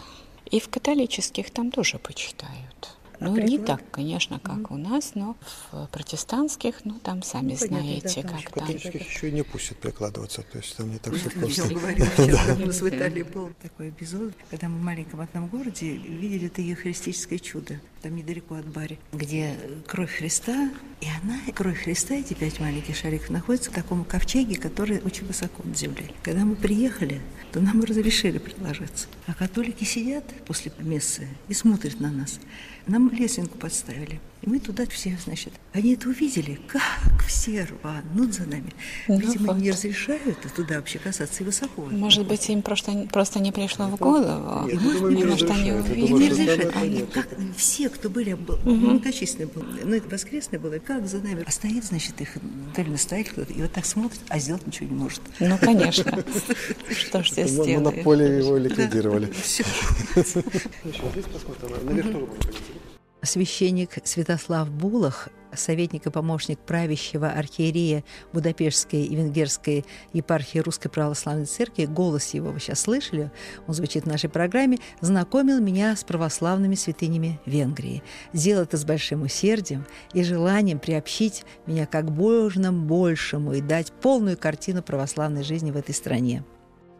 И 0.50 0.60
в 0.60 0.68
католических 0.68 1.50
там 1.50 1.70
тоже 1.70 1.98
почитают. 1.98 2.96
Ну, 3.20 3.34
а 3.34 3.40
не 3.40 3.58
так, 3.58 3.82
конечно, 3.90 4.38
как 4.38 4.58
mm. 4.58 4.74
у 4.74 4.76
нас, 4.76 5.12
но 5.14 5.36
в 5.72 5.86
протестантских, 5.88 6.84
ну, 6.84 6.98
там 7.02 7.22
сами 7.22 7.56
ну, 7.60 7.66
знаете, 7.66 8.22
да, 8.22 8.28
как 8.28 8.52
там. 8.52 8.66
Католических 8.66 9.08
еще 9.08 9.28
и 9.28 9.32
не 9.32 9.42
пустят 9.42 9.78
прикладываться, 9.78 10.42
то 10.42 10.58
есть 10.58 10.76
там 10.76 10.90
не 10.90 10.98
так 10.98 11.14
все 11.14 11.30
просто. 11.30 11.62
Я 11.62 11.78
говорю, 11.78 12.04
сейчас 12.16 12.58
у 12.58 12.66
нас 12.66 12.80
в 12.80 12.88
Италии 12.88 13.22
был 13.22 13.50
такой 13.62 13.90
эпизод, 13.90 14.32
когда 14.50 14.68
мы 14.68 14.78
в 14.78 14.82
маленьком 14.82 15.20
одном 15.20 15.48
городе 15.48 15.96
видели 15.96 16.46
это 16.46 16.62
евхаристическое 16.62 17.38
чудо, 17.38 17.80
там 18.06 18.14
недалеко 18.14 18.54
от 18.54 18.66
Бари, 18.66 19.00
где 19.12 19.56
кровь 19.84 20.18
Христа, 20.18 20.70
и 21.00 21.06
она, 21.20 21.40
кровь 21.52 21.82
Христа, 21.82 22.14
эти 22.14 22.34
пять 22.34 22.60
маленьких 22.60 22.94
шариков, 22.94 23.30
находятся 23.30 23.72
в 23.72 23.74
таком 23.74 24.04
ковчеге, 24.04 24.54
который 24.54 25.00
очень 25.00 25.26
высоко 25.26 25.64
над 25.64 25.76
землей. 25.76 26.14
Когда 26.22 26.44
мы 26.44 26.54
приехали, 26.54 27.20
то 27.50 27.60
нам 27.60 27.82
разрешили 27.82 28.38
приложиться. 28.38 29.08
А 29.26 29.34
католики 29.34 29.82
сидят 29.82 30.22
после 30.46 30.70
мессы 30.78 31.26
и 31.48 31.54
смотрят 31.54 31.98
на 31.98 32.12
нас. 32.12 32.38
Нам 32.86 33.10
лесенку 33.10 33.58
подставили. 33.58 34.20
И 34.42 34.48
мы 34.48 34.58
туда 34.58 34.84
все, 34.86 35.16
значит, 35.24 35.52
они 35.72 35.94
это 35.94 36.08
увидели, 36.08 36.58
как 36.66 37.24
все 37.26 37.64
рванут 37.64 38.34
за 38.34 38.44
нами. 38.44 38.72
Ну, 39.08 39.18
Видимо, 39.18 39.52
вот. 39.52 39.62
не 39.62 39.70
разрешают 39.70 40.38
туда 40.54 40.76
вообще 40.76 40.98
касаться 40.98 41.42
и 41.42 41.46
высоко. 41.46 41.82
Может 41.86 42.26
быть, 42.26 42.48
им 42.50 42.62
просто, 42.62 43.08
просто 43.12 43.40
не 43.40 43.50
пришло 43.50 43.86
в 43.86 43.96
голову. 43.96 44.66
Нет, 44.66 44.80
может, 44.80 45.00
думаю, 45.00 45.28
может, 45.28 45.50
они 45.50 45.72
увидели. 45.72 46.12
Не 46.12 46.28
разрешают. 46.28 46.76
Они, 46.76 47.02
как, 47.06 47.28
все, 47.56 47.88
кто 47.88 48.10
были, 48.10 48.34
был, 48.34 48.56
угу. 48.56 48.70
многочисленные 48.70 49.46
был, 49.46 49.62
ну, 49.62 49.94
это 49.94 50.08
воскресное 50.08 50.60
было, 50.60 50.78
как 50.78 51.06
за 51.06 51.18
нами. 51.18 51.44
А 51.46 51.50
стоит, 51.50 51.84
значит, 51.84 52.20
их 52.20 52.36
ли 52.76 52.90
настоятель 52.90 53.32
кто-то, 53.32 53.52
и 53.52 53.62
вот 53.62 53.72
так 53.72 53.86
смотрит, 53.86 54.20
а 54.28 54.38
сделать 54.38 54.66
ничего 54.66 54.88
не 54.88 54.94
может. 54.96 55.22
Ну, 55.40 55.58
конечно. 55.58 56.24
Что 56.90 57.22
ж 57.22 57.30
здесь 57.30 57.50
сделаешь? 57.50 57.76
Монополию 57.78 58.38
его 58.38 58.58
ликвидировали. 58.58 59.32
Все. 59.42 59.64
Здесь 60.14 61.24
посмотрим, 61.32 61.86
наверху 61.86 62.28
священник 63.26 63.98
Святослав 64.04 64.70
Булах, 64.70 65.28
советник 65.54 66.06
и 66.06 66.10
помощник 66.10 66.58
правящего 66.58 67.28
архиерея 67.30 68.04
Будапештской 68.32 69.02
и 69.02 69.14
Венгерской 69.14 69.84
епархии 70.12 70.58
Русской 70.58 70.88
Православной 70.88 71.46
Церкви, 71.46 71.86
голос 71.86 72.34
его 72.34 72.50
вы 72.50 72.60
сейчас 72.60 72.80
слышали, 72.80 73.30
он 73.66 73.74
звучит 73.74 74.04
в 74.04 74.08
нашей 74.08 74.30
программе, 74.30 74.78
знакомил 75.00 75.60
меня 75.60 75.96
с 75.96 76.04
православными 76.04 76.74
святынями 76.74 77.40
Венгрии. 77.46 78.02
Делал 78.32 78.62
это 78.62 78.76
с 78.76 78.84
большим 78.84 79.22
усердием 79.22 79.86
и 80.12 80.22
желанием 80.22 80.78
приобщить 80.78 81.44
меня 81.66 81.86
как 81.86 82.10
божному 82.10 82.86
большему 82.86 83.54
и 83.54 83.60
дать 83.60 83.92
полную 83.92 84.36
картину 84.36 84.82
православной 84.82 85.42
жизни 85.42 85.70
в 85.70 85.76
этой 85.76 85.94
стране. 85.94 86.44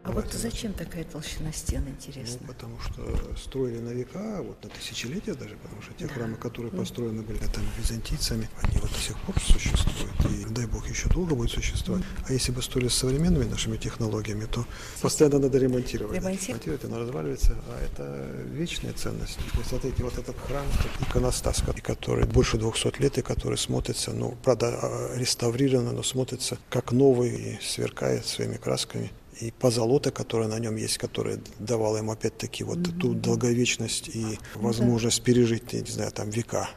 А 0.07 0.11
вот 0.11 0.31
зачем 0.31 0.73
такая 0.73 1.03
толщина 1.03 1.51
стен, 1.51 1.83
интересно? 1.87 2.37
Ну, 2.41 2.47
потому 2.47 2.79
что 2.79 3.37
строили 3.37 3.79
на 3.79 3.89
века, 3.89 4.41
вот 4.41 4.63
на 4.63 4.69
тысячелетия 4.69 5.33
даже, 5.33 5.57
потому 5.57 5.81
что 5.81 5.93
те 5.93 6.07
да. 6.07 6.13
храмы, 6.13 6.37
которые 6.37 6.71
построены 6.71 7.23
были 7.23 7.39
там 7.39 7.63
византийцами, 7.77 8.49
они 8.61 8.77
вот 8.79 8.89
до 8.89 8.97
сих 8.97 9.19
пор 9.19 9.35
существуют. 9.41 10.13
И 10.31 10.45
дай 10.53 10.65
бог 10.65 10.87
еще 10.87 11.09
долго 11.09 11.35
будет 11.35 11.51
существовать. 11.51 12.03
Mm. 12.03 12.25
А 12.29 12.33
если 12.33 12.53
бы 12.53 12.61
строили 12.61 12.87
с 12.87 12.93
современными 12.93 13.43
нашими 13.43 13.75
технологиями, 13.75 14.45
то 14.45 14.65
постоянно 15.01 15.39
надо 15.39 15.57
ремонтировать. 15.57 16.15
Ремонтировать, 16.15 16.85
она 16.85 16.99
разваливается, 16.99 17.57
а 17.67 17.83
это 17.83 18.45
вечная 18.53 18.93
ценность. 18.93 19.37
Вот 19.55 19.65
смотрите, 19.65 20.03
вот 20.03 20.17
этот 20.17 20.37
храм, 20.39 20.65
иконостас, 21.01 21.61
который 21.83 22.25
больше 22.25 22.57
200 22.57 23.01
лет 23.01 23.17
и 23.17 23.21
который 23.21 23.57
смотрится, 23.57 24.13
ну, 24.13 24.37
правда, 24.41 24.79
а, 24.81 25.17
реставрировано, 25.17 25.91
но 25.91 26.03
смотрится 26.03 26.57
как 26.69 26.93
новый 26.93 27.29
и 27.29 27.59
сверкает 27.61 28.25
своими 28.25 28.55
красками 28.55 29.11
и 29.39 29.51
позолота, 29.51 30.11
которая 30.11 30.47
на 30.47 30.59
нем 30.59 30.75
есть, 30.75 30.97
которая 30.97 31.39
давала 31.59 31.97
ему 31.97 32.11
опять-таки 32.11 32.63
вот 32.63 32.79
mm-hmm. 32.79 32.99
ту 32.99 33.13
долговечность 33.13 34.09
и 34.13 34.39
возможность 34.55 35.23
пережить, 35.23 35.73
я 35.73 35.81
не 35.81 35.91
знаю, 35.91 36.11
там 36.11 36.29
века. 36.29 36.69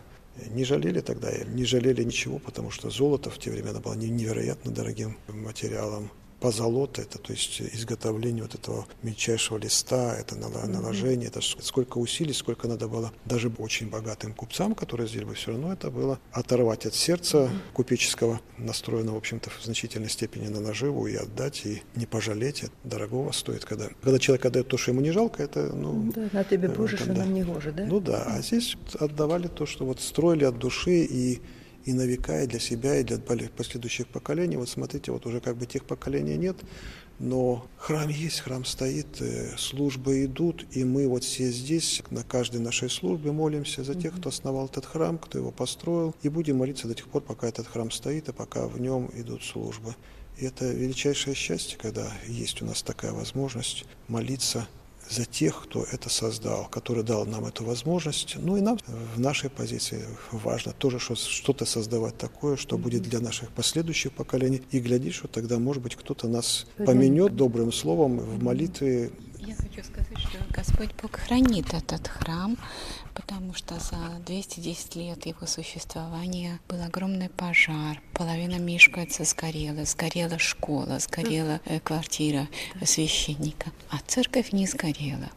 Не 0.50 0.64
жалели 0.64 1.00
тогда, 1.00 1.30
не 1.44 1.64
жалели 1.64 2.02
ничего, 2.02 2.38
потому 2.38 2.70
что 2.70 2.88
золото 2.88 3.30
в 3.30 3.38
те 3.38 3.50
времена 3.50 3.80
было 3.80 3.94
невероятно 3.94 4.70
дорогим 4.70 5.18
материалом. 5.28 6.10
Позолота, 6.40 7.02
это 7.02 7.18
то 7.18 7.32
есть 7.32 7.60
изготовление 7.60 8.42
вот 8.42 8.54
этого 8.54 8.86
мельчайшего 9.02 9.58
листа, 9.58 10.16
это 10.16 10.34
наложение, 10.36 11.28
это 11.28 11.40
сколько 11.40 11.98
усилий, 11.98 12.32
сколько 12.32 12.66
надо 12.66 12.88
было 12.88 13.12
даже 13.24 13.52
очень 13.58 13.88
богатым 13.88 14.32
купцам, 14.32 14.74
которые 14.74 15.08
здесь 15.08 15.24
бы 15.24 15.34
все 15.34 15.52
равно 15.52 15.72
это 15.72 15.90
было 15.90 16.18
оторвать 16.32 16.86
от 16.86 16.94
сердца 16.94 17.50
купеческого, 17.74 18.40
настроенного, 18.58 19.16
в 19.16 19.18
общем-то, 19.18 19.50
в 19.50 19.62
значительной 19.62 20.08
степени 20.08 20.48
на 20.48 20.60
наживу 20.60 21.06
и 21.06 21.14
отдать, 21.14 21.66
и 21.66 21.82
не 21.94 22.06
пожалеть, 22.06 22.62
это 22.62 22.72
дорогого 22.84 23.32
стоит, 23.32 23.64
когда, 23.64 23.88
когда 24.02 24.18
человек 24.18 24.46
отдает 24.46 24.68
то, 24.68 24.76
что 24.76 24.92
ему 24.92 25.00
не 25.00 25.10
жалко, 25.10 25.42
это, 25.42 25.74
ну... 25.74 26.10
Да, 26.14 26.28
на 26.32 26.44
тебе 26.44 26.68
Боже, 26.68 26.96
что 26.96 27.12
нам 27.12 27.34
не 27.34 27.42
гоже, 27.42 27.72
да? 27.72 27.84
Ну 27.84 28.00
да, 28.00 28.24
а 28.26 28.40
здесь 28.40 28.76
отдавали 28.98 29.48
то, 29.48 29.66
что 29.66 29.84
вот 29.84 30.00
строили 30.00 30.44
от 30.44 30.58
души 30.58 31.04
и 31.04 31.40
и 31.84 31.92
на 31.92 32.02
века, 32.02 32.42
и 32.42 32.46
для 32.46 32.60
себя, 32.60 32.96
и 32.96 33.04
для 33.04 33.18
последующих 33.18 34.08
поколений. 34.08 34.56
Вот 34.56 34.68
смотрите, 34.68 35.12
вот 35.12 35.26
уже 35.26 35.40
как 35.40 35.56
бы 35.56 35.66
тех 35.66 35.84
поколений 35.84 36.36
нет, 36.36 36.56
но 37.20 37.66
храм 37.76 38.08
есть, 38.08 38.40
храм 38.40 38.64
стоит, 38.64 39.20
э, 39.20 39.56
службы 39.58 40.24
идут, 40.24 40.64
и 40.72 40.84
мы 40.84 41.06
вот 41.06 41.22
все 41.22 41.50
здесь, 41.50 42.02
на 42.10 42.24
каждой 42.24 42.60
нашей 42.60 42.88
службе 42.88 43.30
молимся 43.30 43.84
за 43.84 43.94
тех, 43.94 44.16
кто 44.16 44.30
основал 44.30 44.66
этот 44.66 44.86
храм, 44.86 45.18
кто 45.18 45.38
его 45.38 45.50
построил, 45.50 46.14
и 46.22 46.30
будем 46.30 46.56
молиться 46.56 46.88
до 46.88 46.94
тех 46.94 47.08
пор, 47.08 47.22
пока 47.22 47.46
этот 47.48 47.66
храм 47.66 47.90
стоит, 47.90 48.30
и 48.30 48.32
пока 48.32 48.66
в 48.66 48.80
нем 48.80 49.10
идут 49.14 49.44
службы. 49.44 49.94
И 50.38 50.46
это 50.46 50.72
величайшее 50.72 51.34
счастье, 51.34 51.76
когда 51.78 52.10
есть 52.26 52.62
у 52.62 52.64
нас 52.64 52.82
такая 52.82 53.12
возможность 53.12 53.84
молиться 54.08 54.66
за 55.10 55.24
тех, 55.24 55.62
кто 55.64 55.82
это 55.82 56.08
создал, 56.08 56.68
который 56.68 57.02
дал 57.02 57.26
нам 57.26 57.44
эту 57.44 57.64
возможность. 57.64 58.36
Ну 58.38 58.56
и 58.56 58.60
нам 58.60 58.78
в 59.14 59.20
нашей 59.20 59.50
позиции 59.50 60.06
важно 60.30 60.72
тоже 60.72 60.98
что-то 61.00 61.64
создавать 61.64 62.16
такое, 62.16 62.56
что 62.56 62.78
будет 62.78 63.02
для 63.02 63.20
наших 63.20 63.50
последующих 63.50 64.12
поколений. 64.12 64.62
И 64.70 64.78
глядишь, 64.78 65.16
что 65.16 65.28
тогда, 65.28 65.58
может 65.58 65.82
быть, 65.82 65.96
кто-то 65.96 66.28
нас 66.28 66.66
поменет 66.76 67.34
добрым 67.34 67.72
словом 67.72 68.18
в 68.18 68.42
молитве. 68.42 69.10
Я 69.38 69.54
хочу 69.56 69.82
сказать, 69.82 70.18
что 70.18 70.38
Господь 70.50 70.90
Бог 71.02 71.12
хранит 71.12 71.74
этот 71.74 72.06
храм, 72.06 72.56
потому 73.14 73.54
что 73.54 73.78
за 73.78 74.20
210 74.26 74.96
лет 74.96 75.26
его 75.26 75.46
существования 75.46 76.60
был 76.68 76.82
огромный 76.82 77.28
пожар. 77.28 78.00
Половина 78.14 78.58
Мишкальца 78.58 79.24
сгорела, 79.24 79.84
сгорела 79.84 80.38
школа, 80.38 80.98
сгорела 80.98 81.60
э, 81.64 81.80
квартира 81.80 82.48
священника, 82.84 83.70
а 83.90 83.98
церковь 84.06 84.52
не 84.52 84.66
сгорела. 84.66 85.30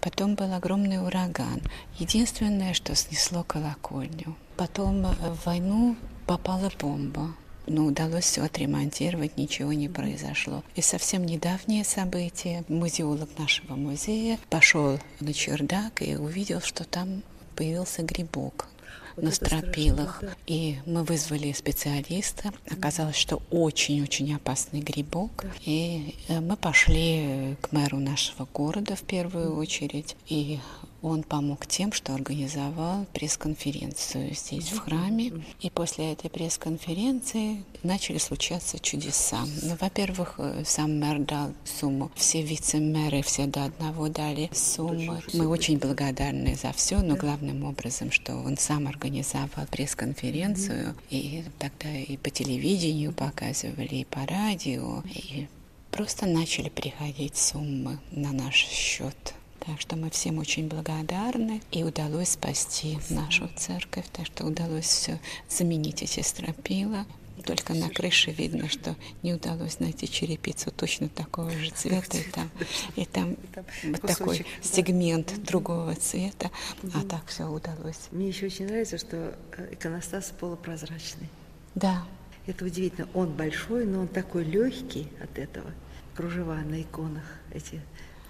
Потом 0.00 0.34
был 0.34 0.52
огромный 0.52 1.04
ураган. 1.04 1.62
Единственное, 1.98 2.74
что 2.74 2.94
снесло 2.94 3.44
колокольню. 3.44 4.36
Потом 4.56 5.06
э, 5.06 5.12
в 5.12 5.46
войну 5.46 5.96
попала 6.26 6.70
бомба 6.78 7.34
но 7.66 7.84
удалось 7.86 8.24
все 8.24 8.42
отремонтировать, 8.42 9.36
ничего 9.36 9.72
не 9.72 9.88
произошло. 9.88 10.62
И 10.74 10.82
совсем 10.82 11.24
недавнее 11.24 11.84
событие, 11.84 12.64
музеолог 12.68 13.28
нашего 13.38 13.74
музея 13.74 14.38
пошел 14.50 14.98
на 15.20 15.32
чердак 15.32 16.02
и 16.02 16.16
увидел, 16.16 16.60
что 16.60 16.84
там 16.84 17.22
появился 17.56 18.02
грибок 18.02 18.68
вот 19.16 19.24
на 19.24 19.30
стропилах. 19.30 20.16
Страшно, 20.16 20.28
да. 20.28 20.36
И 20.46 20.78
мы 20.86 21.04
вызвали 21.04 21.52
специалиста. 21.52 22.52
Оказалось, 22.70 23.16
что 23.16 23.42
очень-очень 23.50 24.34
опасный 24.34 24.80
грибок. 24.80 25.44
Да. 25.44 25.50
И 25.64 26.14
э, 26.28 26.40
мы 26.40 26.56
пошли 26.56 27.56
к 27.60 27.72
мэру 27.72 27.98
нашего 27.98 28.46
города 28.52 28.96
в 28.96 29.02
первую 29.02 29.56
очередь. 29.56 30.16
И 30.26 30.58
он 31.04 31.22
помог 31.22 31.66
тем, 31.66 31.92
что 31.92 32.14
организовал 32.14 33.04
пресс-конференцию 33.12 34.34
здесь, 34.34 34.70
в 34.70 34.78
храме. 34.78 35.44
И 35.60 35.68
после 35.68 36.12
этой 36.12 36.30
пресс-конференции 36.30 37.62
начали 37.82 38.16
случаться 38.16 38.78
чудеса. 38.78 39.44
Ну, 39.62 39.76
во-первых, 39.78 40.36
э, 40.38 40.62
сам 40.64 40.98
мэр 40.98 41.18
дал 41.20 41.52
сумму. 41.64 42.10
Все 42.14 42.42
вице-мэры, 42.42 43.22
все 43.22 43.46
до 43.46 43.64
одного 43.64 44.08
дали 44.08 44.48
суммы. 44.54 45.22
Мы 45.34 45.46
очень 45.46 45.78
благодарны 45.78 46.56
за 46.56 46.72
все, 46.72 47.00
но 47.00 47.16
главным 47.16 47.64
образом, 47.64 48.10
что 48.10 48.36
он 48.36 48.56
сам 48.56 48.88
организовал 48.88 49.66
пресс-конференцию. 49.70 50.96
И 51.10 51.44
тогда 51.58 51.94
и 51.94 52.16
по 52.16 52.30
телевидению 52.30 53.12
показывали, 53.12 53.96
и 53.96 54.04
по 54.04 54.24
радио. 54.26 55.02
И 55.04 55.48
просто 55.90 56.24
начали 56.24 56.70
приходить 56.70 57.36
суммы 57.36 57.98
на 58.10 58.32
наш 58.32 58.54
счет. 58.54 59.34
Так 59.66 59.80
что 59.80 59.96
мы 59.96 60.10
всем 60.10 60.38
очень 60.38 60.68
благодарны. 60.68 61.62
И 61.70 61.84
удалось 61.84 62.30
спасти 62.30 62.98
нашу 63.08 63.48
церковь. 63.56 64.04
Так 64.12 64.26
что 64.26 64.44
удалось 64.44 64.84
все 64.84 65.20
заменить 65.48 66.02
эти 66.02 66.20
стропила. 66.20 67.06
Только 67.44 67.74
на 67.74 67.88
крыше 67.88 68.30
видно, 68.30 68.68
что 68.68 68.94
не 69.22 69.34
удалось 69.34 69.80
найти 69.80 70.08
черепицу 70.08 70.70
точно 70.70 71.08
такого 71.08 71.50
же 71.50 71.70
цвета. 71.70 72.18
И 72.18 72.22
там, 72.30 72.50
и 72.96 73.04
там 73.04 73.36
вот 73.84 74.00
такой 74.02 74.46
сегмент 74.62 75.42
другого 75.42 75.94
цвета. 75.94 76.50
А 76.94 77.02
так 77.02 77.26
все 77.26 77.44
удалось. 77.44 78.08
Мне 78.12 78.28
еще 78.28 78.46
очень 78.46 78.66
нравится, 78.66 78.98
что 78.98 79.36
э, 79.56 79.72
иконостас 79.72 80.32
полупрозрачный. 80.38 81.28
Да. 81.74 82.06
Это 82.46 82.64
удивительно. 82.64 83.08
Он 83.14 83.30
большой, 83.30 83.84
но 83.84 84.02
он 84.02 84.08
такой 84.08 84.44
легкий 84.44 85.08
от 85.22 85.38
этого. 85.38 85.70
Кружева 86.14 86.54
на 86.56 86.82
иконах, 86.82 87.24
эти 87.52 87.80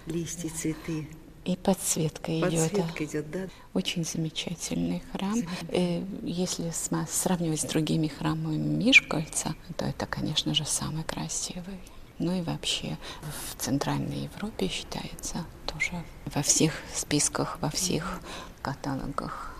листья, 0.07 0.49
цветы. 0.49 1.07
И 1.45 1.55
подсветка, 1.55 2.31
подсветка 2.41 3.03
идет. 3.03 3.11
идет, 3.11 3.31
да. 3.31 3.47
Очень 3.75 4.03
замечательный 4.03 5.03
храм. 5.11 5.35
Э, 5.69 6.03
если 6.23 6.71
сравнивать 7.07 7.61
с 7.61 7.65
другими 7.65 8.07
храмами 8.07 8.57
Мишкальца, 8.57 9.55
то 9.77 9.85
это, 9.85 10.07
конечно 10.07 10.55
же, 10.55 10.65
самый 10.65 11.03
красивый. 11.03 11.79
Ну 12.17 12.33
и 12.35 12.41
вообще 12.41 12.97
в 13.21 13.61
Центральной 13.61 14.23
Европе 14.33 14.67
считается 14.69 15.45
тоже 15.67 16.03
во 16.33 16.41
всех 16.41 16.73
списках, 16.93 17.59
во 17.61 17.69
всех 17.69 18.21
каталогах 18.63 19.54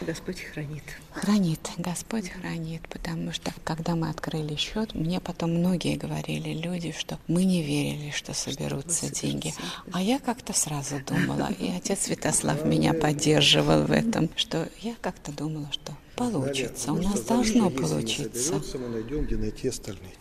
Господь 0.00 0.40
хранит. 0.40 0.82
Хранит, 1.12 1.60
Господь 1.76 2.30
хранит, 2.30 2.82
потому 2.88 3.32
что 3.32 3.52
когда 3.64 3.94
мы 3.94 4.08
открыли 4.08 4.56
счет, 4.56 4.94
мне 4.94 5.20
потом 5.20 5.50
многие 5.52 5.96
говорили 5.96 6.54
люди, 6.54 6.94
что 6.98 7.18
мы 7.28 7.44
не 7.44 7.62
верили, 7.62 8.10
что 8.10 8.32
соберутся 8.32 9.06
что 9.06 9.14
деньги. 9.14 9.52
А 9.92 10.00
я 10.00 10.18
как-то 10.18 10.52
сразу 10.52 11.00
думала, 11.00 11.50
и 11.58 11.70
отец 11.70 12.00
Святослав 12.00 12.64
меня 12.64 12.94
поддерживал 12.94 13.82
в 13.82 13.92
этом, 13.92 14.30
что 14.36 14.68
я 14.80 14.94
как-то 15.00 15.32
думала, 15.32 15.68
что 15.70 15.94
получится, 16.16 16.92
у 16.92 16.96
нас 16.96 17.20
должно 17.20 17.70
получиться. 17.70 18.54
мы 18.78 18.88
найдем, 18.88 19.24
где 19.26 19.36
найти 19.36 19.68
остальные 19.68 20.12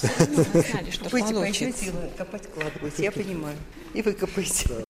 Знали, 0.00 0.90
что 0.90 1.10
получится. 1.10 1.92
Копать 2.16 2.48
кладбусь, 2.52 2.98
я 2.98 3.12
понимаю. 3.12 3.56
И 3.94 4.02
выкопайте. 4.02 4.84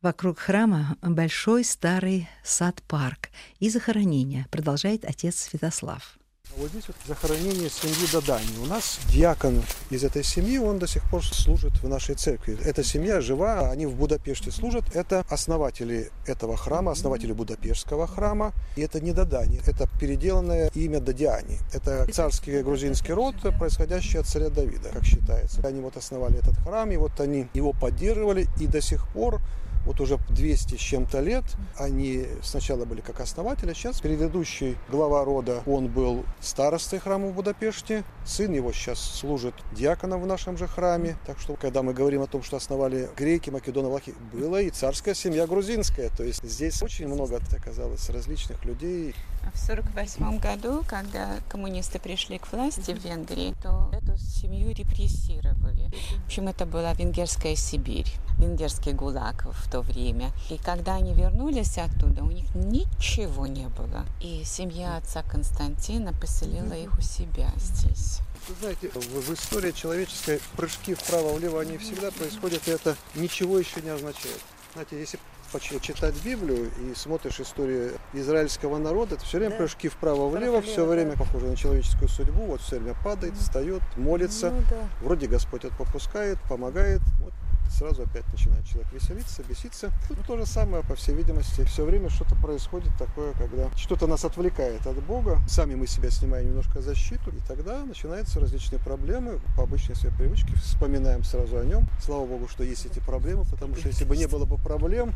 Вокруг 0.00 0.38
храма 0.38 0.96
большой 1.02 1.64
старый 1.64 2.28
сад-парк 2.44 3.30
и 3.58 3.68
захоронение, 3.68 4.46
продолжает 4.48 5.04
отец 5.04 5.34
Святослав. 5.34 6.18
Вот 6.56 6.70
здесь 6.70 6.84
вот 6.86 6.96
захоронение 7.04 7.68
семьи 7.68 8.06
Дадани. 8.12 8.46
У 8.62 8.66
нас 8.66 9.00
диакон 9.12 9.60
из 9.90 10.04
этой 10.04 10.22
семьи, 10.22 10.56
он 10.58 10.78
до 10.78 10.86
сих 10.86 11.02
пор 11.10 11.24
служит 11.24 11.82
в 11.82 11.88
нашей 11.88 12.14
церкви. 12.14 12.56
Эта 12.64 12.84
семья 12.84 13.20
жива, 13.20 13.70
они 13.70 13.86
в 13.86 13.94
Будапеште 13.96 14.52
служат. 14.52 14.84
Это 14.94 15.26
основатели 15.28 16.10
этого 16.26 16.56
храма, 16.56 16.92
основатели 16.92 17.32
Будапештского 17.32 18.06
храма. 18.06 18.52
И 18.76 18.82
это 18.82 19.00
не 19.00 19.12
Дадани, 19.12 19.60
это 19.66 19.88
переделанное 19.98 20.70
имя 20.74 21.00
Дадиани. 21.00 21.58
Это 21.72 22.06
царский 22.12 22.62
грузинский 22.62 23.12
род, 23.12 23.34
происходящий 23.58 24.20
от 24.20 24.26
царя 24.28 24.48
Давида, 24.48 24.90
как 24.90 25.04
считается. 25.04 25.60
Они 25.66 25.80
вот 25.80 25.96
основали 25.96 26.38
этот 26.38 26.56
храм, 26.58 26.88
и 26.92 26.96
вот 26.96 27.18
они 27.18 27.48
его 27.52 27.72
поддерживали, 27.72 28.46
и 28.60 28.68
до 28.68 28.80
сих 28.80 29.08
пор 29.08 29.40
вот 29.88 30.02
уже 30.02 30.18
200 30.28 30.76
с 30.76 30.78
чем-то 30.78 31.20
лет. 31.20 31.44
Они 31.78 32.26
сначала 32.42 32.84
были 32.84 33.00
как 33.00 33.20
основатели, 33.20 33.70
а 33.70 33.74
сейчас 33.74 34.02
предыдущий 34.02 34.76
глава 34.90 35.24
рода, 35.24 35.62
он 35.64 35.88
был 35.88 36.26
старостой 36.40 36.98
храма 36.98 37.28
в 37.28 37.34
Будапеште. 37.34 38.04
Сын 38.26 38.52
его 38.52 38.70
сейчас 38.70 39.00
служит 39.00 39.54
диаконом 39.72 40.20
в 40.20 40.26
нашем 40.26 40.58
же 40.58 40.66
храме. 40.66 41.16
Так 41.26 41.40
что, 41.40 41.56
когда 41.56 41.82
мы 41.82 41.94
говорим 41.94 42.20
о 42.20 42.26
том, 42.26 42.42
что 42.42 42.58
основали 42.58 43.08
греки, 43.16 43.48
македоны, 43.48 43.88
влахи, 43.88 44.14
была 44.30 44.60
и 44.60 44.68
царская 44.68 45.14
семья 45.14 45.46
грузинская. 45.46 46.10
То 46.10 46.22
есть 46.22 46.44
здесь 46.44 46.82
очень 46.82 47.08
много 47.08 47.40
оказалось 47.56 48.10
различных 48.10 48.66
людей. 48.66 49.14
В 49.54 49.62
1948 49.70 50.38
году, 50.38 50.84
когда 50.86 51.38
коммунисты 51.48 51.98
пришли 51.98 52.38
к 52.38 52.52
власти 52.52 52.92
в 52.92 53.04
Венгрии, 53.04 53.54
то 53.62 53.90
эту 53.92 54.16
семью 54.18 54.74
репрессировали. 54.74 55.90
В 56.22 56.26
общем, 56.26 56.48
это 56.48 56.66
была 56.66 56.92
венгерская 56.92 57.56
Сибирь, 57.56 58.10
венгерский 58.38 58.92
ГУЛАГ 58.92 59.46
в 59.46 59.70
то 59.70 59.80
время. 59.80 60.32
И 60.50 60.58
когда 60.58 60.96
они 60.96 61.14
вернулись 61.14 61.78
оттуда, 61.78 62.22
у 62.22 62.30
них 62.30 62.54
ничего 62.54 63.46
не 63.46 63.68
было. 63.68 64.04
И 64.20 64.42
семья 64.44 64.96
отца 64.96 65.22
Константина 65.22 66.12
поселила 66.12 66.74
их 66.74 66.98
у 66.98 67.00
себя 67.00 67.50
здесь. 67.56 68.20
Знаете, 68.60 68.90
в, 68.90 68.98
в 68.98 69.34
истории 69.34 69.72
человеческой 69.72 70.40
прыжки 70.56 70.94
вправо-влево, 70.94 71.60
они 71.60 71.78
всегда 71.78 72.10
происходят, 72.10 72.66
и 72.68 72.70
это 72.70 72.96
ничего 73.14 73.58
еще 73.58 73.80
не 73.82 73.90
означает. 73.90 74.40
Знаете, 74.74 75.00
если 75.00 75.18
почитать 75.52 76.14
Библию 76.24 76.70
и 76.80 76.94
смотришь 76.94 77.40
историю 77.40 77.92
израильского 78.12 78.78
народа, 78.78 79.14
это 79.16 79.24
все 79.24 79.38
время 79.38 79.52
Да. 79.52 79.56
прыжки 79.58 79.88
вправо-влево, 79.88 80.60
все 80.62 80.84
время 80.84 81.12
да. 81.12 81.18
похоже 81.24 81.46
на 81.46 81.56
человеческую 81.56 82.08
судьбу, 82.08 82.44
вот 82.44 82.60
все 82.60 82.78
время 82.78 82.96
падает, 83.04 83.34
встает, 83.34 83.82
молится, 83.96 84.50
Ну 84.50 84.62
да. 84.70 84.76
вроде 85.00 85.26
Господь 85.26 85.64
это 85.64 85.74
попускает, 85.76 86.38
помогает, 86.48 87.00
вот 87.22 87.32
сразу 87.70 88.02
опять 88.02 88.24
начинает 88.32 88.64
человек 88.66 88.92
веселиться, 88.92 89.42
беситься. 89.42 89.92
Тут 90.08 90.18
то 90.26 90.36
же 90.36 90.46
самое, 90.46 90.82
по 90.84 90.94
всей 90.94 91.14
видимости, 91.14 91.64
все 91.64 91.84
время 91.84 92.10
что-то 92.10 92.34
происходит 92.36 92.90
такое, 92.98 93.32
когда 93.34 93.68
что-то 93.76 94.06
нас 94.06 94.24
отвлекает 94.24 94.86
от 94.86 95.02
Бога, 95.04 95.38
сами 95.48 95.74
мы 95.74 95.86
себя 95.86 96.10
снимаем 96.10 96.48
немножко 96.48 96.80
защиту, 96.80 97.30
и 97.30 97.40
тогда 97.46 97.84
начинаются 97.84 98.40
различные 98.40 98.78
проблемы. 98.78 99.40
По 99.56 99.64
обычной 99.64 99.96
своей 99.96 100.14
привычке 100.14 100.54
вспоминаем 100.56 101.24
сразу 101.24 101.58
о 101.58 101.64
нем. 101.64 101.88
Слава 102.02 102.26
Богу, 102.26 102.48
что 102.48 102.64
есть 102.64 102.86
эти 102.86 102.98
проблемы, 103.00 103.44
потому 103.44 103.74
что 103.76 103.88
если 103.88 104.04
бы 104.04 104.16
не 104.16 104.26
было 104.26 104.44
бы 104.44 104.56
проблем, 104.58 105.12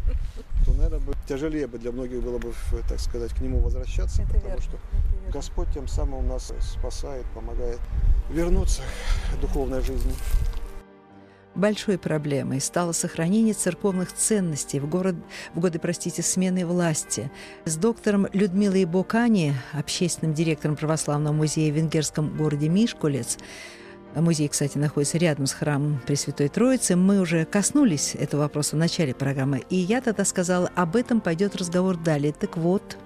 то, 0.64 0.72
наверное, 0.72 1.00
бы 1.00 1.14
тяжелее 1.28 1.66
бы 1.66 1.78
для 1.78 1.92
многих 1.92 2.22
было 2.22 2.38
бы, 2.38 2.52
так 2.88 3.00
сказать, 3.00 3.32
к 3.32 3.40
нему 3.40 3.60
возвращаться, 3.60 4.22
Это 4.22 4.34
потому 4.34 4.48
верно, 4.48 4.62
что 4.62 4.76
это. 4.76 5.32
Господь 5.32 5.68
тем 5.72 5.88
самым 5.88 6.28
нас 6.28 6.52
спасает, 6.60 7.24
помогает 7.34 7.80
вернуться 8.30 8.82
к 9.34 9.40
духовной 9.40 9.80
жизни. 9.82 10.12
Большой 11.54 11.98
проблемой 11.98 12.60
стало 12.62 12.92
сохранение 12.92 13.52
церковных 13.52 14.12
ценностей 14.12 14.80
в, 14.80 14.88
город, 14.88 15.16
в 15.54 15.60
годы, 15.60 15.78
простите, 15.78 16.22
смены 16.22 16.64
власти. 16.64 17.30
С 17.66 17.76
доктором 17.76 18.26
Людмилой 18.32 18.86
Бокани, 18.86 19.54
общественным 19.72 20.32
директором 20.32 20.76
Православного 20.76 21.34
музея 21.34 21.70
в 21.70 21.76
венгерском 21.76 22.34
городе 22.36 22.68
Мишкулец, 22.68 23.36
Музей, 24.14 24.48
кстати, 24.48 24.76
находится 24.76 25.16
рядом 25.16 25.46
с 25.46 25.52
храмом 25.52 25.98
Пресвятой 26.06 26.48
Троицы. 26.48 26.96
Мы 26.96 27.20
уже 27.20 27.46
коснулись 27.46 28.14
этого 28.14 28.42
вопроса 28.42 28.76
в 28.76 28.78
начале 28.78 29.14
программы. 29.14 29.64
И 29.70 29.76
я 29.76 30.02
тогда 30.02 30.26
сказала, 30.26 30.70
об 30.74 30.96
этом 30.96 31.22
пойдет 31.22 31.56
разговор 31.56 31.96
далее. 31.96 32.34
Так 32.38 32.58
вот, 32.58 32.98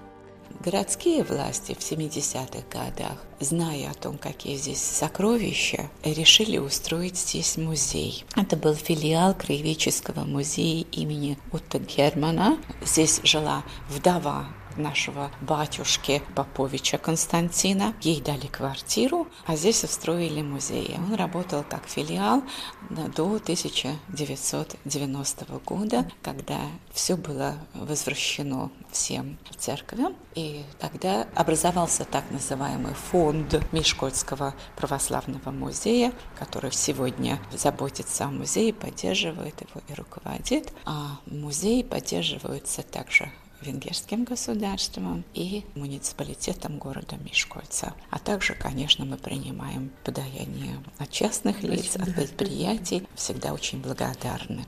Городские 0.59 1.23
власти 1.23 1.75
в 1.77 1.83
70-х 1.83 2.63
годах, 2.71 3.17
зная 3.39 3.91
о 3.91 3.93
том, 3.93 4.17
какие 4.17 4.57
здесь 4.57 4.81
сокровища, 4.81 5.89
решили 6.03 6.57
устроить 6.57 7.15
здесь 7.15 7.57
музей. 7.57 8.25
Это 8.35 8.57
был 8.57 8.73
филиал 8.73 9.35
Краеведческого 9.35 10.21
музея 10.21 10.83
имени 10.91 11.37
Утта 11.51 11.77
Германа. 11.77 12.57
Здесь 12.81 13.21
жила 13.23 13.63
вдова 13.87 14.47
нашего 14.77 15.31
батюшки 15.41 16.21
Поповича 16.35 16.97
Константина. 16.97 17.93
Ей 18.01 18.21
дали 18.21 18.47
квартиру, 18.47 19.27
а 19.45 19.55
здесь 19.55 19.83
устроили 19.83 20.41
музей. 20.41 20.95
Он 20.97 21.15
работал 21.15 21.63
как 21.67 21.87
филиал 21.87 22.43
до 22.89 23.35
1990 23.35 25.45
года, 25.65 26.09
когда 26.21 26.59
все 26.91 27.15
было 27.15 27.55
возвращено 27.73 28.71
всем 28.91 29.37
церквям. 29.57 30.15
И 30.35 30.63
тогда 30.79 31.27
образовался 31.35 32.05
так 32.05 32.29
называемый 32.31 32.93
фонд 32.93 33.59
Мишкольского 33.71 34.53
православного 34.75 35.51
музея, 35.51 36.13
который 36.37 36.71
сегодня 36.71 37.39
заботится 37.51 38.25
о 38.25 38.31
музее, 38.31 38.73
поддерживает 38.73 39.61
его 39.61 39.81
и 39.87 39.93
руководит. 39.93 40.73
А 40.85 41.19
музей 41.25 41.83
поддерживается 41.83 42.83
также 42.83 43.31
венгерским 43.61 44.23
государством 44.23 45.23
и 45.33 45.63
муниципалитетом 45.75 46.77
города 46.77 47.15
Мишкольца. 47.17 47.93
А 48.09 48.19
также, 48.19 48.53
конечно, 48.53 49.05
мы 49.05 49.17
принимаем 49.17 49.91
подаяние 50.03 50.83
от 50.97 51.09
частных 51.11 51.63
лиц, 51.63 51.95
от 51.95 52.13
предприятий. 52.15 53.07
Всегда 53.15 53.53
очень 53.53 53.81
благодарны. 53.81 54.65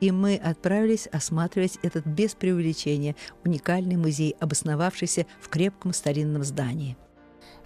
и 0.00 0.10
мы 0.10 0.36
отправились 0.36 1.06
осматривать 1.06 1.78
этот 1.82 2.04
без 2.06 2.34
преувеличения 2.34 3.16
уникальный 3.44 3.96
музей, 3.96 4.36
обосновавшийся 4.40 5.26
в 5.40 5.48
крепком 5.48 5.94
старинном 5.94 6.44
здании. 6.44 6.96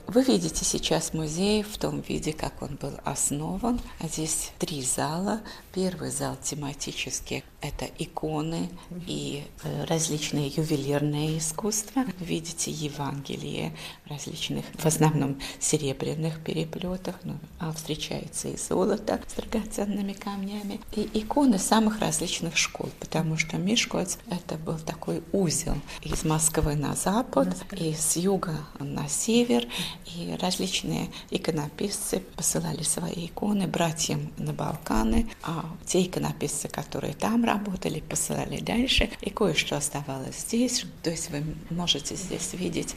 Вы 0.08 0.22
видите 0.22 0.64
сейчас 0.64 1.12
музей 1.12 1.62
в 1.62 1.76
том 1.76 2.00
виде, 2.00 2.32
как 2.32 2.62
он 2.62 2.76
был 2.76 2.92
основан. 3.04 3.78
А 4.00 4.08
Здесь 4.08 4.52
три 4.58 4.82
зала. 4.82 5.42
Первый 5.74 6.10
зал 6.10 6.38
тематический– 6.42 7.44
это 7.60 7.88
иконы 7.98 8.68
и 9.06 9.44
э, 9.64 9.84
различные 9.84 10.48
ювелирные 10.48 11.38
искусства. 11.38 12.04
Видите 12.20 12.70
Евангелие 12.70 13.74
в 14.04 14.10
различных, 14.10 14.64
в 14.74 14.86
основном 14.86 15.40
серебряных 15.58 16.42
переплетах, 16.42 17.16
ну, 17.24 17.36
а 17.58 17.72
встречается 17.72 18.48
и 18.48 18.56
золото 18.56 19.20
с 19.26 19.34
драгоценными 19.34 20.12
камнями. 20.12 20.80
И 20.94 21.08
иконы 21.14 21.58
самых 21.58 21.98
различных 21.98 22.56
школ, 22.56 22.90
потому 23.00 23.36
что 23.36 23.56
Мишкоц– 23.56 24.18
это 24.30 24.56
был 24.56 24.78
такой 24.78 25.22
узел 25.32 25.76
из 26.02 26.24
Москвы 26.24 26.76
на 26.76 26.94
запад, 26.94 27.56
и 27.72 27.92
с 27.92 28.16
юга 28.16 28.54
на 28.78 29.08
север, 29.08 29.66
и 30.06 30.36
различные 30.40 31.10
иконописцы 31.30 32.20
посылали 32.36 32.82
свои 32.82 33.26
иконы 33.26 33.66
братьям 33.66 34.30
на 34.36 34.52
Балканы, 34.52 35.28
а 35.42 35.64
те 35.84 36.04
иконописцы, 36.04 36.68
которые 36.68 37.14
там 37.14 37.47
работали, 37.48 38.00
посылали 38.00 38.60
дальше, 38.60 39.10
и 39.20 39.30
кое-что 39.30 39.76
оставалось 39.76 40.38
здесь. 40.38 40.84
То 41.02 41.10
есть 41.10 41.30
вы 41.30 41.42
можете 41.70 42.14
здесь 42.14 42.52
видеть 42.52 42.94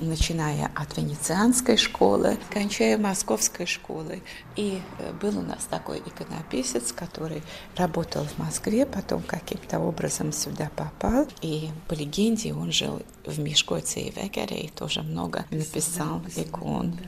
начиная 0.00 0.70
от 0.74 0.96
венецианской 0.96 1.76
школы, 1.76 2.36
кончая 2.50 2.98
московской 2.98 3.66
школой. 3.66 4.22
И 4.56 4.80
э, 4.98 5.12
был 5.12 5.38
у 5.38 5.42
нас 5.42 5.64
такой 5.70 5.98
иконописец, 5.98 6.92
который 6.92 7.42
работал 7.76 8.24
в 8.24 8.38
Москве, 8.38 8.86
потом 8.86 9.22
каким-то 9.22 9.78
образом 9.78 10.32
сюда 10.32 10.70
попал. 10.74 11.28
И 11.42 11.70
по 11.88 11.94
легенде 11.94 12.52
он 12.52 12.72
жил 12.72 13.02
в 13.24 13.38
Мишкоце 13.38 14.00
и 14.00 14.10
Вегере, 14.10 14.62
и 14.62 14.68
тоже 14.68 15.02
много 15.02 15.44
написал 15.50 16.22
икон. 16.36 16.98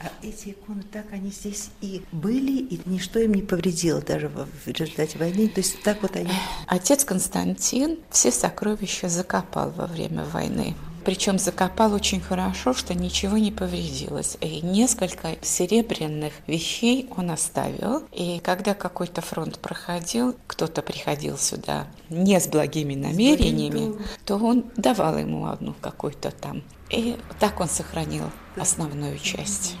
А 0.00 0.10
эти 0.22 0.50
иконы 0.50 0.82
так 0.82 1.12
они 1.12 1.30
здесь 1.30 1.70
и 1.80 2.02
были, 2.12 2.58
и 2.60 2.80
ничто 2.86 3.20
им 3.20 3.34
не 3.34 3.42
повредило 3.42 4.00
даже 4.00 4.28
в 4.28 4.66
результате 4.66 5.18
войны. 5.18 5.48
То 5.48 5.60
есть 5.60 5.82
так 5.82 6.02
вот 6.02 6.16
они... 6.16 6.30
Отец 6.66 7.04
Константин 7.04 7.98
все 8.10 8.32
сокровища 8.32 9.08
закопал 9.08 9.70
во 9.70 9.86
время 9.86 10.24
войны. 10.24 10.74
Причем 11.04 11.38
закопал 11.38 11.92
очень 11.92 12.20
хорошо, 12.20 12.74
что 12.74 12.94
ничего 12.94 13.38
не 13.38 13.50
повредилось. 13.50 14.36
И 14.40 14.60
несколько 14.60 15.36
серебряных 15.42 16.32
вещей 16.46 17.08
он 17.16 17.30
оставил. 17.30 18.04
И 18.12 18.40
когда 18.42 18.74
какой-то 18.74 19.20
фронт 19.20 19.58
проходил, 19.58 20.36
кто-то 20.46 20.82
приходил 20.82 21.36
сюда 21.38 21.86
не 22.08 22.38
с 22.38 22.46
благими 22.46 22.94
намерениями, 22.94 23.94
то 24.24 24.36
он 24.36 24.64
давал 24.76 25.18
ему 25.18 25.46
одну 25.46 25.74
какую-то 25.80 26.30
там. 26.30 26.62
И 26.90 27.16
так 27.40 27.60
он 27.60 27.68
сохранил 27.68 28.24
основную 28.56 29.18
часть. 29.18 29.76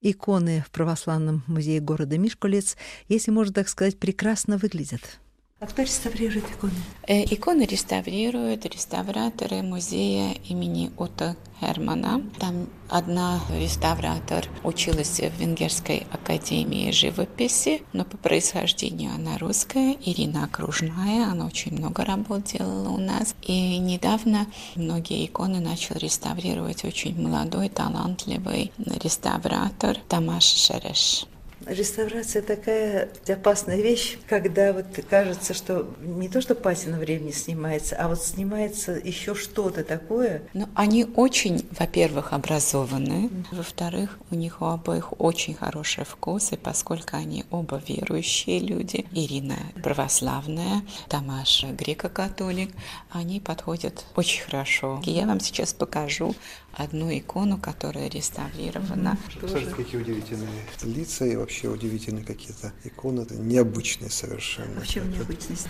Иконы 0.00 0.64
в 0.66 0.70
православном 0.70 1.44
музее 1.46 1.80
города 1.80 2.18
Мишкулец, 2.18 2.76
если 3.08 3.30
можно 3.30 3.54
так 3.54 3.68
сказать, 3.68 3.98
прекрасно 3.98 4.56
выглядят. 4.56 5.20
А 5.62 5.66
кто 5.66 5.82
реставрирует 5.82 6.44
иконы? 6.50 6.72
Э, 7.06 7.22
Иконы 7.22 7.62
реставрируют 7.62 8.66
реставраторы 8.66 9.62
музея 9.62 10.34
имени 10.48 10.90
Ута 10.98 11.36
Хермана. 11.60 12.20
Там 12.40 12.66
одна 12.88 13.40
реставратор 13.48 14.48
училась 14.64 15.20
в 15.20 15.40
Венгерской 15.40 16.04
академии 16.10 16.90
живописи, 16.90 17.84
но 17.92 18.04
по 18.04 18.16
происхождению 18.16 19.12
она 19.14 19.38
русская, 19.38 19.96
Ирина 20.04 20.46
Окружная. 20.46 21.30
Она 21.30 21.46
очень 21.46 21.74
много 21.78 22.04
работ 22.04 22.42
делала 22.42 22.88
у 22.88 22.98
нас. 22.98 23.36
И 23.42 23.78
недавно 23.78 24.48
многие 24.74 25.26
иконы 25.26 25.60
начал 25.60 25.94
реставрировать 25.94 26.84
очень 26.84 27.16
молодой, 27.22 27.68
талантливый 27.68 28.72
реставратор 28.78 29.96
Тамаш 30.08 30.42
Шереш. 30.42 31.26
Реставрация 31.66 32.42
такая 32.42 33.08
опасная 33.28 33.80
вещь, 33.80 34.18
когда 34.28 34.72
вот 34.72 34.86
кажется, 35.08 35.54
что 35.54 35.88
не 36.00 36.28
то, 36.28 36.40
что 36.40 36.54
патина 36.54 36.98
времени 36.98 37.30
снимается, 37.30 37.96
а 37.96 38.08
вот 38.08 38.22
снимается 38.22 38.92
еще 38.92 39.34
что-то 39.34 39.84
такое. 39.84 40.42
Ну, 40.54 40.68
они 40.74 41.06
очень, 41.16 41.66
во-первых, 41.78 42.32
образованы, 42.32 43.30
во-вторых, 43.50 44.18
у 44.30 44.34
них 44.34 44.60
у 44.60 44.66
обоих 44.66 45.20
очень 45.20 45.54
хороший 45.54 46.04
вкус, 46.04 46.52
и 46.52 46.56
поскольку 46.56 47.16
они 47.16 47.44
оба 47.50 47.82
верующие 47.86 48.58
люди, 48.58 49.06
Ирина 49.12 49.56
православная, 49.82 50.82
Тамаш 51.08 51.64
греко-католик, 51.64 52.70
они 53.10 53.40
подходят 53.40 54.04
очень 54.16 54.42
хорошо. 54.42 55.00
Я 55.04 55.26
вам 55.26 55.40
сейчас 55.40 55.72
покажу 55.72 56.34
одну 56.72 57.10
икону, 57.16 57.58
которая 57.58 58.08
реставрирована. 58.08 59.18
Посмотрите, 59.40 59.72
какие 59.72 60.00
удивительные 60.00 60.48
лица 60.82 61.26
и 61.26 61.36
вообще 61.36 61.68
удивительные 61.68 62.24
какие-то 62.24 62.72
иконы. 62.84 63.22
Это 63.22 63.36
необычные 63.36 64.10
совершенно. 64.10 64.80
В 64.80 64.86
чем 64.86 65.10
необычность? 65.10 65.68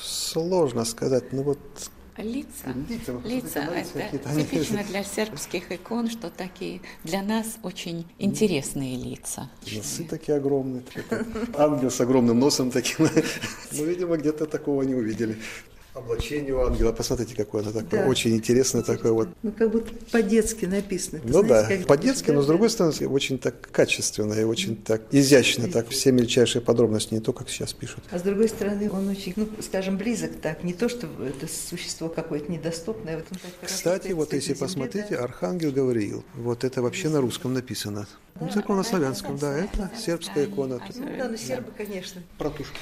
Сложно 0.00 0.84
сказать. 0.84 1.32
Ну 1.32 1.42
вот 1.42 1.58
Лица. 2.18 2.74
Лица, 2.88 3.20
Лица. 3.24 3.60
Это 4.12 4.34
типично 4.34 4.82
для 4.84 5.04
сербских 5.04 5.70
икон, 5.70 6.08
что 6.08 6.30
такие 6.30 6.80
для 7.04 7.22
нас 7.22 7.58
очень 7.62 8.06
интересные 8.18 8.96
лица. 8.96 9.50
носы 9.70 10.04
такие 10.04 10.38
огромные. 10.38 10.82
Ангел 11.58 11.90
с 11.90 12.00
огромным 12.00 12.38
носом 12.38 12.70
таким. 12.70 13.08
Ну, 13.72 13.84
видимо, 13.84 14.16
где-то 14.16 14.46
такого 14.46 14.82
не 14.82 14.94
увидели. 14.94 15.36
Облачение 15.96 16.52
у 16.52 16.60
ангела, 16.60 16.92
посмотрите, 16.92 17.34
какое 17.34 17.62
оно 17.62 17.72
такое, 17.72 18.02
да. 18.02 18.06
очень 18.06 18.36
интересное 18.36 18.82
такое 18.82 19.12
вот. 19.12 19.30
Ну, 19.42 19.50
как 19.50 19.70
будто 19.70 19.90
по-детски 20.12 20.66
написано. 20.66 21.22
ну 21.24 21.42
знаете, 21.42 21.78
да, 21.78 21.86
по-детски, 21.86 22.30
но 22.32 22.42
с 22.42 22.46
другой 22.46 22.68
стороны, 22.68 23.08
очень 23.08 23.38
так 23.38 23.54
качественно 23.70 24.34
и 24.34 24.44
очень 24.44 24.76
так 24.76 25.00
изящно, 25.10 25.68
так 25.68 25.88
все 25.88 26.12
мельчайшие 26.12 26.60
подробности, 26.60 27.14
не 27.14 27.20
то, 27.20 27.32
как 27.32 27.48
сейчас 27.48 27.72
пишут. 27.72 28.04
А 28.10 28.18
с 28.18 28.22
другой 28.22 28.50
стороны, 28.50 28.90
он 28.90 29.08
очень, 29.08 29.32
ну, 29.36 29.48
скажем, 29.62 29.96
близок 29.96 30.32
так, 30.42 30.64
не 30.64 30.74
то, 30.74 30.90
что 30.90 31.06
это 31.06 31.48
существо 31.50 32.10
какое-то 32.10 32.52
недоступное. 32.52 33.16
Вот 33.16 33.26
Кстати, 33.62 34.12
вот 34.12 34.34
если 34.34 34.48
земле, 34.48 34.60
посмотрите, 34.60 35.16
да? 35.16 35.24
Архангел 35.24 35.72
Гавриил, 35.72 36.24
вот 36.34 36.64
это 36.64 36.82
вообще 36.82 37.08
на 37.08 37.22
русском 37.22 37.54
написано. 37.54 38.06
Да, 38.34 38.62
ну, 38.68 38.74
на 38.74 38.82
славянском, 38.82 39.38
да, 39.38 39.56
это 39.56 39.90
сербская 39.98 40.44
икона. 40.44 40.78
Ну 40.94 41.06
да, 41.16 41.28
ну 41.30 41.36
сербы, 41.38 41.70
конечно. 41.74 42.22
Протушки. 42.36 42.76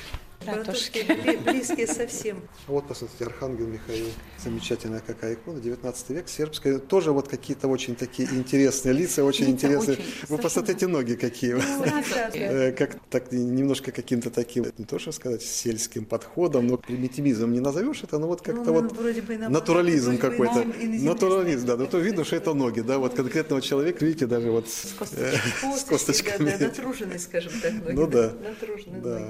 Братушки. 0.44 1.07
Близкие 1.44 1.87
совсем. 1.87 2.42
Вот, 2.66 2.87
посмотрите, 2.88 3.24
Архангел 3.24 3.66
Михаил. 3.66 4.07
Замечательная 4.42 5.00
какая 5.00 5.35
икона. 5.35 5.61
19 5.61 6.11
век, 6.11 6.28
сербская. 6.28 6.78
Тоже 6.78 7.12
вот 7.12 7.28
какие-то 7.28 7.68
очень 7.68 7.94
такие 7.96 8.28
интересные 8.30 8.92
лица, 8.94 9.24
очень 9.24 9.46
лица 9.46 9.66
интересные. 9.66 9.96
Очень, 9.96 10.04
Вы 10.28 10.38
посмотрите 10.38 10.87
ноги 10.87 11.14
какие. 11.14 11.54
Ну, 11.54 11.85
э, 12.35 12.72
как 12.72 12.96
так 13.11 13.33
немножко 13.33 13.92
каким-то 13.92 14.30
таким, 14.30 14.66
не 14.76 14.85
то 14.85 14.98
что 14.98 15.12
сказать, 15.12 15.42
сельским 15.42 16.04
подходом, 16.04 16.66
но 16.66 16.76
примитивизм 16.76 17.52
не 17.52 17.61
назовешь 17.61 18.02
это, 18.02 18.18
но 18.18 18.26
вот 18.26 18.42
как-то 18.42 18.72
ну, 18.72 18.83
вот 18.83 19.48
натурализм 19.48 20.18
какой-то. 20.18 20.64
Натурализм, 20.83 21.66
да. 21.66 21.76
Но 21.76 21.87
то 21.87 21.98
видно, 21.98 22.24
что 22.24 22.37
это 22.37 22.54
ноги, 22.54 22.80
да, 22.80 22.98
вот 22.98 23.14
конкретного 23.14 23.62
человека, 23.62 24.04
видите, 24.04 24.26
даже 24.26 24.50
вот 24.50 24.68
с 24.68 24.94
косточками. 25.88 26.50
Да, 26.59 26.66
натруженные, 26.66 27.18
скажем 27.18 27.52
так, 27.61 27.72
ноги. 27.72 27.92
Ну 27.92 28.07
да. 28.07 28.33
Да, 29.02 29.20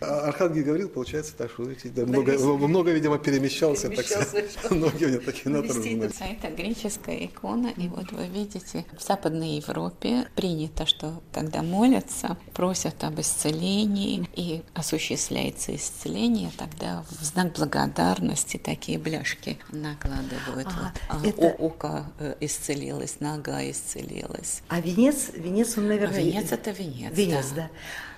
а 0.00 0.28
Архангел 0.28 0.51
Георгий 0.52 0.62
говорил, 0.62 0.88
получается 0.88 1.34
так, 1.36 1.50
что 1.50 1.66
да, 1.94 2.06
много, 2.06 2.38
много, 2.68 2.92
видимо, 2.92 3.18
перемещался. 3.18 3.88
перемещался 3.88 4.42
так, 4.62 4.70
ноги 4.70 5.04
у 5.04 5.08
него 5.08 5.22
такие 5.22 5.50
натруженные. 5.50 6.10
Это 6.20 6.50
греческая 6.54 7.26
икона, 7.26 7.72
и 7.76 7.88
вот 7.88 8.12
вы 8.12 8.26
видите, 8.26 8.84
в 8.98 9.02
Западной 9.02 9.56
Европе 9.56 10.28
принято, 10.36 10.86
что 10.86 11.22
когда 11.32 11.62
молятся, 11.62 12.36
просят 12.54 13.02
об 13.04 13.20
исцелении, 13.20 14.28
и 14.34 14.62
осуществляется 14.74 15.74
исцеление, 15.74 16.50
тогда 16.56 17.04
в 17.10 17.24
знак 17.24 17.52
благодарности 17.52 18.56
такие 18.56 18.98
бляшки 18.98 19.58
накладывают. 19.70 20.66
Ага, 20.66 20.92
вот. 21.10 21.26
это... 21.26 21.52
Око 21.62 22.06
э, 22.18 22.34
исцелилось, 22.40 23.20
нога 23.20 23.62
исцелилась. 23.70 24.62
А 24.68 24.80
венец, 24.80 25.30
венец 25.34 25.76
он, 25.78 25.88
наверное... 25.88 26.18
А 26.18 26.22
венец 26.22 26.52
это 26.52 26.70
венец, 26.70 27.16
Венец, 27.16 27.50
да. 27.50 27.62
да. 27.62 27.70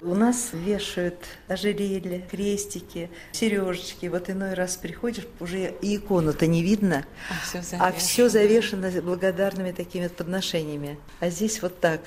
У 0.04 0.14
нас 0.14 0.50
вешают 0.52 1.16
ожерелья, 1.48 2.20
крестики, 2.30 3.10
сережечки. 3.32 4.04
Вот 4.06 4.28
иной 4.28 4.52
раз 4.52 4.76
приходишь, 4.76 5.26
уже 5.40 5.74
и 5.80 5.96
икону-то 5.96 6.46
не 6.46 6.62
видно, 6.62 7.06
а 7.30 7.42
все 7.42 7.62
завешено, 7.62 7.86
а 7.86 7.92
все 7.92 8.28
завешено 8.28 8.90
благодарными 9.00 9.72
такими 9.72 10.08
подношениями. 10.08 10.98
А 11.20 11.30
здесь 11.30 11.62
вот 11.62 11.80
так. 11.80 12.02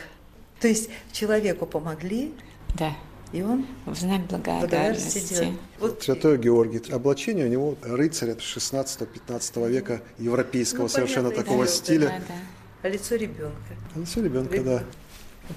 То 0.59 0.67
есть 0.67 0.91
человеку 1.11 1.65
помогли, 1.65 2.33
да. 2.75 2.93
И 3.31 3.41
он 3.41 3.65
в 3.85 3.95
знак 3.95 4.21
благодарности. 4.27 5.19
благодарности 5.19 5.57
вот. 5.79 6.03
Святой 6.03 6.37
Георгий. 6.37 6.81
Облачение 6.91 7.45
у 7.45 7.49
него 7.49 7.77
рыцаря 7.81 8.35
16-15 8.35 9.69
века 9.69 10.01
европейского 10.19 10.83
ну, 10.83 10.87
совершенно 10.87 11.31
такого 11.31 11.65
да, 11.65 11.71
стиля. 11.71 12.07
Да, 12.07 12.19
да. 12.27 12.35
А 12.83 12.89
лицо 12.89 13.15
ребенка. 13.15 13.75
А 13.95 13.99
лицо 13.99 14.21
ребенка, 14.21 14.61
да. 14.61 14.83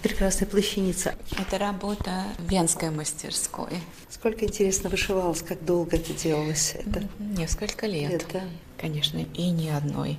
Прекрасная 0.03 0.48
плащаница. 0.48 1.14
Это 1.38 1.59
работа 1.59 2.24
Венской 2.38 2.90
мастерской. 2.90 3.70
Сколько, 4.09 4.46
интересно, 4.46 4.88
вышивалось, 4.88 5.42
как 5.42 5.64
долго 5.64 5.96
это 5.96 6.14
делалось? 6.14 6.74
Это... 6.74 7.07
Несколько 7.18 7.87
лет. 7.87 8.12
Это... 8.12 8.42
Конечно, 8.79 9.18
и 9.18 9.50
ни 9.50 9.68
одной 9.68 10.18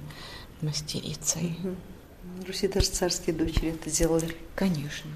мастерицей. 0.62 1.58
Угу. 1.64 2.46
Руси 2.48 2.68
даже 2.68 2.88
царские 2.88 3.36
дочери 3.36 3.70
это 3.70 3.90
делали. 3.90 4.36
Конечно. 4.56 5.10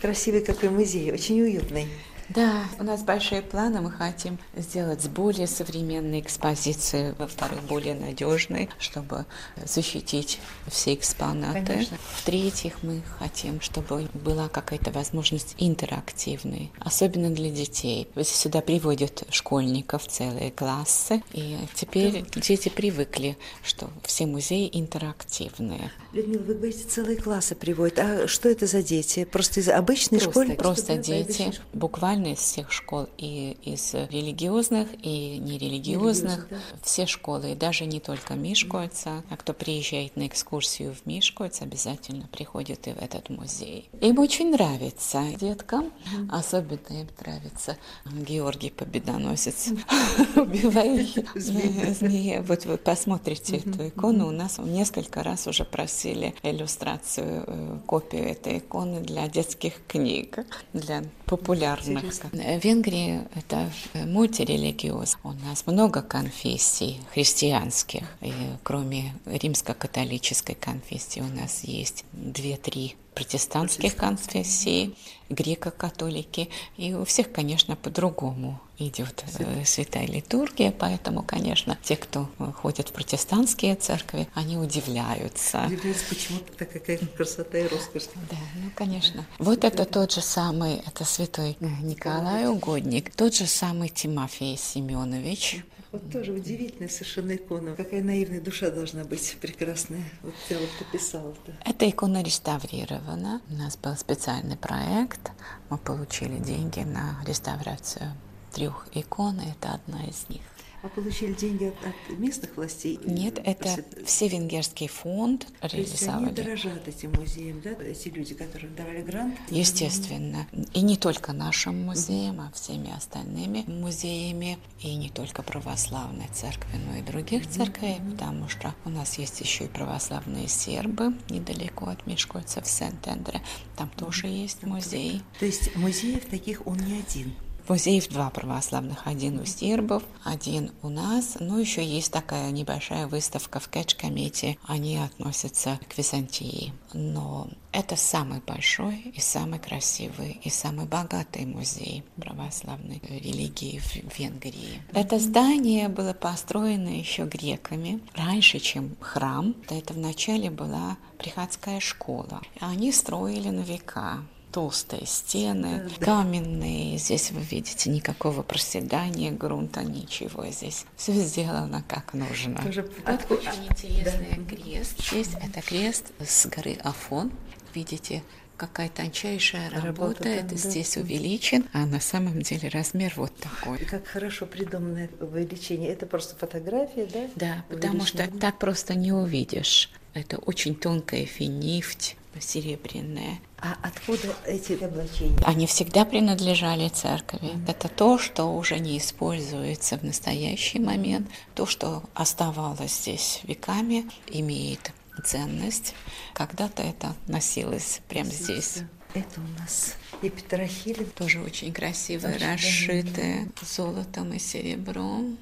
Красивый 0.00 0.42
какой 0.42 0.68
музей, 0.68 1.12
очень 1.12 1.40
уютный. 1.40 1.88
Да, 2.34 2.64
у 2.78 2.84
нас 2.84 3.02
большие 3.02 3.42
планы. 3.42 3.80
Мы 3.80 3.90
хотим 3.90 4.38
сделать 4.56 5.06
более 5.08 5.46
современные 5.46 6.20
экспозиции, 6.20 7.14
во-вторых, 7.18 7.62
более 7.64 7.94
надежные, 7.94 8.68
чтобы 8.78 9.26
защитить 9.64 10.40
все 10.68 10.94
экспонаты. 10.94 11.66
Конечно. 11.66 11.98
В-третьих, 12.16 12.82
мы 12.82 13.02
хотим, 13.18 13.60
чтобы 13.60 14.08
была 14.14 14.48
какая-то 14.48 14.90
возможность 14.92 15.54
интерактивной, 15.58 16.70
особенно 16.78 17.30
для 17.30 17.50
детей. 17.50 18.08
Сюда 18.22 18.60
приводят 18.60 19.24
школьников, 19.30 20.06
целые 20.06 20.50
классы, 20.50 21.22
и 21.32 21.58
теперь 21.74 22.24
да. 22.32 22.40
дети 22.40 22.68
привыкли, 22.68 23.36
что 23.62 23.90
все 24.04 24.26
музеи 24.26 24.70
интерактивные. 24.72 25.90
Людмила, 26.12 26.42
вы 26.42 26.54
говорите, 26.54 26.84
целые 26.88 27.16
классы 27.16 27.54
приводят. 27.54 27.98
А 27.98 28.28
что 28.28 28.48
это 28.48 28.66
за 28.66 28.82
дети? 28.82 29.24
Просто 29.24 29.60
из 29.60 29.68
обычной 29.68 30.20
школы? 30.20 30.54
Просто 30.54 30.96
дети, 30.96 31.52
буквально 31.72 32.21
буквально 32.22 32.34
из 32.34 32.38
всех 32.38 32.72
школ, 32.72 33.08
и 33.18 33.56
из 33.62 33.94
религиозных, 33.94 34.88
и 35.02 35.38
нерелигиозных, 35.38 36.46
да. 36.48 36.56
все 36.82 37.06
школы, 37.06 37.52
и 37.52 37.54
даже 37.54 37.84
не 37.86 38.00
только 38.00 38.34
Мишкольца, 38.34 39.22
а 39.28 39.36
кто 39.36 39.52
приезжает 39.52 40.16
на 40.16 40.26
экскурсию 40.26 40.94
в 40.94 41.06
Мишкольц, 41.06 41.62
обязательно 41.62 42.26
приходит 42.28 42.86
и 42.86 42.92
в 42.92 43.02
этот 43.02 43.28
музей. 43.30 43.88
Им 44.00 44.18
очень 44.18 44.50
нравится. 44.50 45.22
Деткам, 45.40 45.92
особенно 46.30 47.00
им 47.00 47.08
нравится. 47.20 47.76
Георгий 48.06 48.70
Победоносец, 48.70 49.70
убивает. 50.36 51.26
Змея. 51.34 52.42
Вот 52.42 52.64
вы 52.66 52.76
посмотрите 52.76 53.56
эту 53.56 53.88
икону, 53.88 54.28
у 54.28 54.30
нас 54.30 54.58
несколько 54.58 55.22
раз 55.22 55.46
уже 55.46 55.64
просили 55.64 56.34
иллюстрацию, 56.42 57.44
э, 57.46 57.78
копию 57.86 58.28
этой 58.28 58.58
иконы 58.58 59.00
для 59.00 59.28
детских 59.28 59.74
книг, 59.88 60.38
для 60.72 61.02
популярных 61.26 62.11
в 62.20 62.64
Венгрии 62.64 63.20
это 63.34 63.70
мультирелигиоз. 63.94 65.18
У 65.22 65.32
нас 65.32 65.66
много 65.66 66.02
конфессий 66.02 67.00
христианских. 67.12 68.04
И 68.20 68.32
кроме 68.62 69.14
римско-католической 69.26 70.54
конфессии 70.54 71.20
у 71.20 71.28
нас 71.28 71.64
есть 71.64 72.04
две-три 72.12 72.96
протестантских 73.14 73.96
конфессий, 73.96 74.94
греко-католики. 75.34 76.48
И 76.76 76.94
у 76.94 77.04
всех, 77.04 77.32
конечно, 77.32 77.76
по-другому 77.76 78.60
идет 78.78 79.24
э, 79.38 79.64
святая 79.64 80.06
литургия, 80.06 80.72
поэтому, 80.76 81.22
конечно, 81.22 81.78
те, 81.82 81.96
кто 81.96 82.28
ходят 82.60 82.88
в 82.88 82.92
протестантские 82.92 83.76
церкви, 83.76 84.28
они 84.34 84.56
удивляются. 84.56 85.64
Удивляются, 85.66 86.04
почему 86.08 86.38
такая 86.58 86.98
красота 87.16 87.58
и 87.58 87.68
роскошь. 87.68 88.04
Да, 88.30 88.36
ну, 88.56 88.70
конечно. 88.74 89.26
Вот 89.38 89.64
это 89.64 89.84
тот 89.84 90.12
же 90.12 90.20
самый, 90.20 90.82
это 90.86 91.04
святой 91.04 91.56
Николай 91.60 92.46
Угодник, 92.46 93.14
тот 93.14 93.34
же 93.34 93.46
самый 93.46 93.88
Тимофей 93.88 94.56
Семенович, 94.56 95.64
вот 95.92 96.10
тоже 96.10 96.32
удивительная 96.32 96.88
совершенно 96.88 97.36
икона. 97.36 97.76
Какая 97.76 98.02
наивная 98.02 98.40
душа 98.40 98.70
должна 98.70 99.04
быть 99.04 99.36
прекрасная. 99.40 100.04
Вот 100.22 100.34
я 100.48 100.58
вот 100.58 100.70
написала. 100.80 101.34
Да. 101.46 101.52
Эта 101.64 101.88
икона 101.88 102.22
реставрирована. 102.22 103.42
У 103.50 103.54
нас 103.54 103.76
был 103.76 103.94
специальный 103.96 104.56
проект. 104.56 105.30
Мы 105.68 105.76
получили 105.76 106.38
деньги 106.38 106.80
на 106.80 107.22
реставрацию 107.26 108.12
трех 108.52 108.88
икон. 108.94 109.40
Это 109.40 109.74
одна 109.74 110.04
из 110.04 110.28
них. 110.28 110.42
А 110.82 110.88
получили 110.88 111.32
деньги 111.32 111.64
от, 111.66 111.74
от 111.86 112.18
местных 112.18 112.56
властей? 112.56 112.98
Нет, 113.04 113.40
это 113.44 113.84
все 114.04 114.26
венгерский 114.26 114.88
фонд 114.88 115.46
реализовали. 115.60 116.26
Они 116.26 116.34
дорожат 116.34 116.88
этим 116.88 117.12
музеем, 117.12 117.60
да, 117.62 117.70
эти 117.70 118.08
люди, 118.08 118.34
которые 118.34 118.70
давали 118.70 119.02
грант? 119.02 119.38
Естественно. 119.48 120.48
И 120.74 120.80
не 120.82 120.96
только 120.96 121.32
нашим 121.32 121.84
музеем, 121.84 122.40
а 122.40 122.50
всеми 122.52 122.92
остальными 122.96 123.64
музеями, 123.68 124.58
и 124.80 124.96
не 124.96 125.08
только 125.08 125.42
православной 125.42 126.26
церкви, 126.32 126.78
но 126.84 126.96
и 126.96 127.02
других 127.02 127.48
церквей, 127.48 128.00
потому 128.10 128.48
что 128.48 128.74
у 128.84 128.90
нас 128.90 129.18
есть 129.18 129.40
еще 129.40 129.66
и 129.66 129.68
православные 129.68 130.48
сербы 130.48 131.14
недалеко 131.30 131.86
от 131.86 132.06
Мишкольца 132.06 132.60
в 132.60 132.66
Сент-Эндре. 132.66 133.40
Там 133.76 133.88
тоже 133.90 134.26
есть 134.26 134.64
музей. 134.64 135.22
То 135.38 135.46
есть 135.46 135.76
музеев 135.76 136.24
таких 136.26 136.66
он 136.66 136.78
не 136.78 136.98
один? 136.98 137.32
Музеев 137.68 138.08
два 138.08 138.30
православных. 138.30 139.06
Один 139.06 139.40
у 139.40 139.44
сербов, 139.44 140.02
один 140.24 140.72
у 140.82 140.88
нас. 140.88 141.36
Ну, 141.40 141.58
еще 141.58 141.84
есть 141.84 142.12
такая 142.12 142.50
небольшая 142.50 143.06
выставка 143.06 143.60
в 143.60 143.68
Кэч-комете. 143.68 144.58
Они 144.66 144.96
относятся 144.98 145.78
к 145.88 145.96
Византии. 145.96 146.72
Но 146.92 147.48
это 147.72 147.96
самый 147.96 148.40
большой 148.40 149.12
и 149.14 149.20
самый 149.20 149.58
красивый 149.58 150.40
и 150.42 150.50
самый 150.50 150.86
богатый 150.86 151.46
музей 151.46 152.04
православной 152.16 153.00
религии 153.08 153.78
в 153.78 154.18
Венгрии. 154.18 154.82
Это 154.92 155.18
здание 155.18 155.88
было 155.88 156.12
построено 156.12 156.88
еще 156.88 157.24
греками 157.24 158.00
раньше, 158.14 158.58
чем 158.58 158.96
храм. 159.00 159.54
Это 159.70 159.94
вначале 159.94 160.50
была 160.50 160.98
приходская 161.18 161.80
школа. 161.80 162.42
Они 162.60 162.92
строили 162.92 163.48
на 163.48 163.60
века 163.60 164.18
толстые 164.52 165.06
стены, 165.06 165.88
каменные. 165.98 166.98
Здесь 166.98 167.30
вы 167.30 167.40
видите 167.40 167.90
никакого 167.90 168.42
проседания 168.42 169.32
грунта, 169.32 169.82
ничего. 169.82 170.46
Здесь 170.46 170.84
все 170.96 171.12
сделано 171.14 171.82
как 171.88 172.12
нужно. 172.12 172.62
Тоже 172.62 172.88
Вот 173.06 173.30
очень 173.30 173.66
интересный 173.68 174.44
крест. 174.46 174.94
Здесь 175.10 175.30
это 175.42 175.62
крест 175.62 176.12
с 176.20 176.46
горы 176.46 176.76
Афон. 176.84 177.32
Видите, 177.74 178.22
какая 178.58 178.90
тончайшая 178.90 179.70
работа. 179.70 179.86
Работа, 179.86 180.22
да, 180.24 180.30
это 180.30 180.50
да. 180.50 180.56
здесь 180.56 180.96
увеличен, 180.96 181.64
а 181.72 181.86
на 181.86 182.00
самом 182.00 182.42
деле 182.42 182.68
размер 182.68 183.12
вот 183.16 183.34
такой. 183.36 183.78
И 183.78 183.84
как 183.84 184.06
хорошо 184.06 184.46
придуманное 184.46 185.08
увеличение. 185.20 185.90
Это 185.90 186.06
просто 186.06 186.36
фотография, 186.36 187.06
да? 187.06 187.30
Да, 187.34 187.64
потому 187.68 188.04
что 188.04 188.28
так 188.38 188.58
просто 188.58 188.94
не 188.94 189.12
увидишь. 189.12 189.90
Это 190.14 190.36
очень 190.36 190.74
тонкая 190.74 191.24
финифть, 191.24 192.16
серебряная. 192.40 193.40
А 193.58 193.76
откуда 193.82 194.34
эти 194.46 194.72
облачения? 194.82 195.38
Они 195.44 195.66
всегда 195.66 196.04
принадлежали 196.04 196.88
церкви. 196.88 197.50
Это 197.68 197.88
то, 197.88 198.18
что 198.18 198.44
уже 198.46 198.78
не 198.78 198.98
используется 198.98 199.98
в 199.98 200.02
настоящий 200.02 200.78
момент. 200.78 201.28
То, 201.54 201.66
что 201.66 202.02
оставалось 202.14 202.94
здесь 202.94 203.40
веками, 203.44 204.08
имеет 204.28 204.92
ценность. 205.24 205.94
Когда-то 206.32 206.82
это 206.82 207.14
носилось 207.26 208.00
прямо 208.08 208.30
здесь. 208.30 208.78
Это 209.14 209.40
у 209.40 209.60
нас 209.60 209.96
и 210.22 210.30
Петрохилин. 210.30 211.06
Тоже 211.10 211.40
очень 211.40 211.72
красивые, 211.72 212.36
Очень 212.36 212.46
расшитые 212.46 213.48
золотом 213.60 214.32
и 214.32 214.38
серебром. 214.38 215.36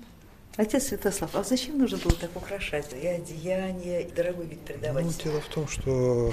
Отец 0.56 0.88
Святослав, 0.88 1.34
а 1.34 1.44
зачем 1.44 1.78
нужно 1.78 1.98
было 1.98 2.14
так 2.14 2.34
украшать? 2.34 2.92
И 2.92 3.06
одеяние, 3.06 4.08
и 4.08 4.10
дорогой 4.10 4.46
вид 4.46 4.60
придавать? 4.60 5.04
Ну, 5.04 5.12
дело 5.22 5.40
в 5.40 5.46
том, 5.46 5.68
что 5.68 6.32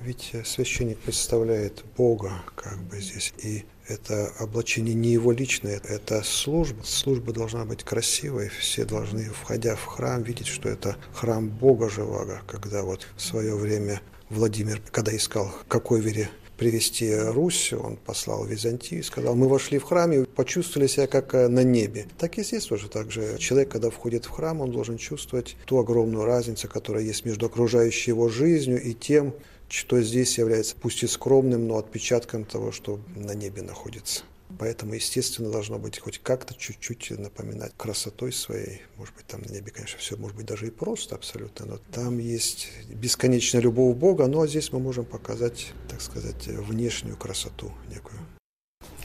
ведь 0.00 0.32
священник 0.44 0.98
представляет 0.98 1.84
Бога 1.96 2.32
как 2.54 2.78
бы 2.82 3.00
здесь, 3.00 3.32
и 3.42 3.64
это 3.88 4.32
облачение 4.38 4.94
не 4.94 5.10
его 5.10 5.32
личное, 5.32 5.80
это 5.84 6.22
служба. 6.22 6.82
Служба 6.84 7.32
должна 7.32 7.64
быть 7.64 7.84
красивой, 7.84 8.48
все 8.48 8.84
должны, 8.84 9.24
входя 9.24 9.76
в 9.76 9.84
храм, 9.84 10.22
видеть, 10.22 10.48
что 10.48 10.68
это 10.68 10.96
храм 11.12 11.48
Бога 11.48 11.88
живого, 11.88 12.42
когда 12.46 12.82
вот 12.82 13.06
в 13.16 13.22
свое 13.22 13.54
время 13.54 14.00
Владимир, 14.28 14.80
когда 14.90 15.16
искал, 15.16 15.52
какой 15.68 16.00
вере 16.00 16.28
привести 16.56 17.14
Русь, 17.14 17.72
он 17.72 17.96
послал 17.96 18.44
Византию 18.44 19.00
и 19.00 19.02
сказал, 19.02 19.34
мы 19.34 19.48
вошли 19.48 19.78
в 19.78 19.84
храм 19.84 20.10
и 20.12 20.24
почувствовали 20.24 20.86
себя 20.88 21.06
как 21.06 21.34
э, 21.34 21.48
на 21.48 21.62
небе. 21.62 22.06
Так 22.18 22.38
и 22.38 22.42
здесь 22.42 22.64
тоже 22.64 22.88
так 22.88 23.10
же. 23.10 23.36
Человек, 23.38 23.68
когда 23.68 23.90
входит 23.90 24.24
в 24.24 24.30
храм, 24.30 24.60
он 24.60 24.72
должен 24.72 24.96
чувствовать 24.96 25.56
ту 25.66 25.78
огромную 25.78 26.24
разницу, 26.24 26.66
которая 26.68 27.04
есть 27.04 27.24
между 27.24 27.46
окружающей 27.46 28.10
его 28.10 28.28
жизнью 28.28 28.82
и 28.82 28.94
тем, 28.94 29.34
что 29.68 30.00
здесь 30.00 30.38
является 30.38 30.76
пусть 30.76 31.02
и 31.02 31.06
скромным, 31.06 31.66
но 31.66 31.78
отпечатком 31.78 32.44
того, 32.44 32.72
что 32.72 33.00
на 33.14 33.32
небе 33.32 33.62
находится. 33.62 34.22
Поэтому, 34.58 34.94
естественно, 34.94 35.50
должно 35.50 35.78
быть 35.78 35.98
хоть 35.98 36.18
как-то 36.18 36.54
чуть-чуть 36.54 37.10
напоминать 37.18 37.72
красотой 37.76 38.32
своей. 38.32 38.82
Может 38.96 39.14
быть, 39.14 39.26
там 39.26 39.42
на 39.42 39.52
небе, 39.52 39.70
конечно, 39.70 39.98
все 39.98 40.16
может 40.16 40.36
быть 40.36 40.46
даже 40.46 40.68
и 40.68 40.70
просто 40.70 41.14
абсолютно, 41.16 41.66
но 41.66 41.78
там 41.92 42.18
есть 42.18 42.68
бесконечная 42.88 43.60
любовь 43.60 43.96
Бога, 43.96 44.26
ну 44.26 44.42
а 44.42 44.46
здесь 44.46 44.72
мы 44.72 44.78
можем 44.78 45.04
показать, 45.04 45.72
так 45.88 46.00
сказать, 46.00 46.46
внешнюю 46.46 47.16
красоту 47.16 47.72
некую. 47.90 48.20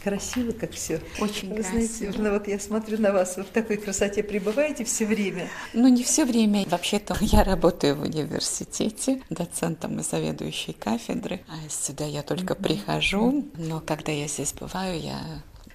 Красиво, 0.04 0.52
как 0.52 0.72
все. 0.72 1.00
Очень 1.20 1.54
Вы 1.54 1.62
знаете, 1.62 2.06
красиво. 2.06 2.24
ну 2.24 2.32
вот 2.32 2.48
я 2.48 2.60
смотрю 2.60 3.00
на 3.00 3.12
вас, 3.12 3.38
вы 3.38 3.44
в 3.44 3.50
такой 3.50 3.78
красоте 3.78 4.24
пребываете 4.24 4.84
все 4.84 5.06
время. 5.06 5.48
Ну, 5.74 5.88
не 5.90 6.04
все 6.04 6.26
время. 6.26 6.66
Вообще-то 6.68 7.16
я 7.22 7.44
работаю 7.44 7.96
в 7.96 8.02
университете 8.02 9.22
доцентом 9.30 10.00
и 10.00 10.04
заведующей 10.04 10.74
кафедры. 10.74 11.42
А 11.48 11.70
сюда 11.70 12.06
я 12.06 12.24
только 12.24 12.56
прихожу. 12.56 13.46
Но 13.58 13.80
когда 13.80 14.12
я 14.12 14.28
здесь 14.28 14.54
бываю, 14.54 15.00
я 15.00 15.20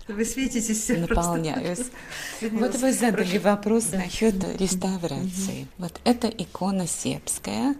Вы 0.09 0.25
светитесь 0.25 0.89
наполняюсь. 0.89 1.87
Людмила, 2.41 2.67
Вот 2.67 2.75
вы 2.77 2.93
задали 2.93 3.39
вопрос 3.39 3.93
насчет 3.93 4.35
реставрации. 4.61 5.69
Вот 5.79 6.01
это 6.05 6.27
икона 6.29 6.89
сербская, 6.89 7.77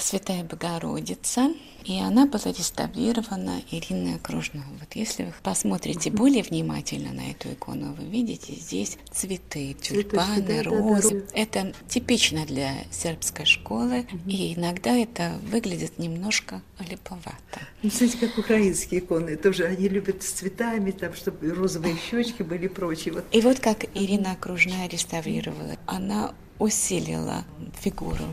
Святая 0.00 0.44
Богородица, 0.44 1.50
и 1.84 1.98
она 1.98 2.26
была 2.26 2.46
реставрирована 2.46 3.62
Ириной 3.70 4.16
Окружной. 4.16 4.64
Вот 4.78 4.94
если 4.94 5.24
вы 5.24 5.32
посмотрите 5.42 6.10
более 6.10 6.42
внимательно 6.42 7.12
на 7.12 7.30
эту 7.30 7.52
икону, 7.52 7.94
вы 7.94 8.04
видите 8.04 8.54
здесь 8.54 8.98
цветы, 9.12 9.74
тюльпаны, 9.80 10.42
да, 10.42 10.56
да, 10.56 10.62
да, 10.64 10.70
розы. 10.70 11.10
розы. 11.10 11.26
Это 11.32 11.72
типично 11.88 12.46
для 12.46 12.72
сербской 12.90 13.46
школы, 13.46 14.06
и 14.26 14.54
иногда 14.54 14.96
это 14.96 15.38
выглядит 15.42 15.98
немножко 15.98 16.62
липовато. 16.78 17.60
Ну, 17.82 17.90
смотрите, 17.90 18.26
как 18.26 18.38
украинские 18.38 19.00
иконы. 19.00 19.36
Тоже 19.36 19.64
они 19.64 19.88
любят 19.88 20.22
с 20.22 20.30
цветами, 20.32 20.90
там, 20.90 21.14
чтобы 21.14 21.50
розовые 21.52 21.96
щечки 22.10 22.42
были 22.42 22.66
и 22.66 22.68
прочее. 22.68 23.14
Вот 23.14 23.24
И 23.32 23.40
вот 23.40 23.60
как 23.60 23.84
Ирина 23.94 24.32
Окружная 24.32 24.88
реставрировала, 24.88 25.76
она 25.86 26.34
усилила 26.58 27.44
фигуру 27.80 28.24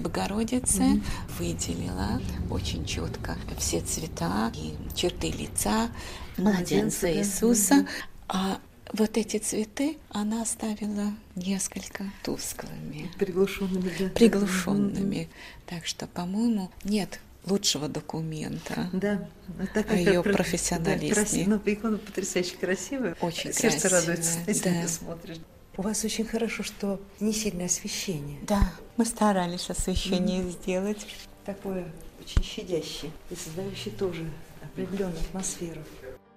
Богородицы, 0.00 1.00
выделила 1.38 2.20
очень 2.50 2.84
четко 2.84 3.36
все 3.58 3.80
цвета 3.80 4.50
и 4.54 4.74
черты 4.94 5.30
лица 5.30 5.90
Младенца. 6.36 7.12
Иисуса. 7.12 7.86
А 8.28 8.58
вот 8.92 9.16
эти 9.16 9.36
цветы 9.38 9.98
она 10.10 10.42
оставила 10.42 11.12
несколько 11.36 12.04
тусклыми, 12.24 13.10
приглушенными, 13.18 13.92
да. 13.98 14.08
приглушенными. 14.08 15.28
Так 15.66 15.86
что, 15.86 16.06
по-моему, 16.06 16.70
нет 16.84 17.20
лучшего 17.46 17.88
документа. 17.88 18.88
Да, 18.92 19.28
так 19.74 19.90
О 19.90 19.96
её 19.96 20.22
про- 20.22 20.32
профессионализме. 20.32 21.08
Да, 21.08 21.14
красиво. 21.14 21.50
Ну, 21.50 21.72
икона 21.72 21.98
потрясающе 21.98 22.56
красивая. 22.56 23.16
Очень 23.20 23.52
Сердце 23.52 23.88
красивая, 23.88 24.00
радуется, 24.00 24.38
если 24.46 24.68
да. 24.70 24.82
ты 24.82 24.88
смотришь. 24.88 25.36
У 25.80 25.82
вас 25.82 26.04
очень 26.04 26.26
хорошо, 26.26 26.62
что 26.62 27.00
не 27.20 27.32
сильное 27.32 27.64
освещение. 27.64 28.38
Да, 28.42 28.70
мы 28.98 29.06
старались 29.06 29.70
освещение 29.70 30.42
сделать. 30.50 31.06
Такое 31.46 31.90
очень 32.22 32.42
щадящее 32.42 33.10
и 33.30 33.34
создающее 33.34 33.94
тоже 33.94 34.28
определенную 34.62 35.18
атмосферу. 35.18 35.80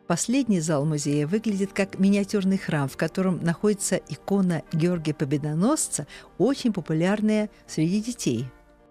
Последний 0.07 0.61
зал 0.61 0.85
музея 0.85 1.27
выглядит 1.27 1.73
как 1.73 1.99
миниатюрный 1.99 2.57
храм, 2.57 2.87
в 2.87 2.95
котором 2.95 3.43
находится 3.43 3.97
икона 3.97 4.63
Георгия 4.71 5.13
Победоносца, 5.13 6.07
очень 6.37 6.71
популярная 6.71 7.49
среди 7.67 8.01
детей. 8.01 8.45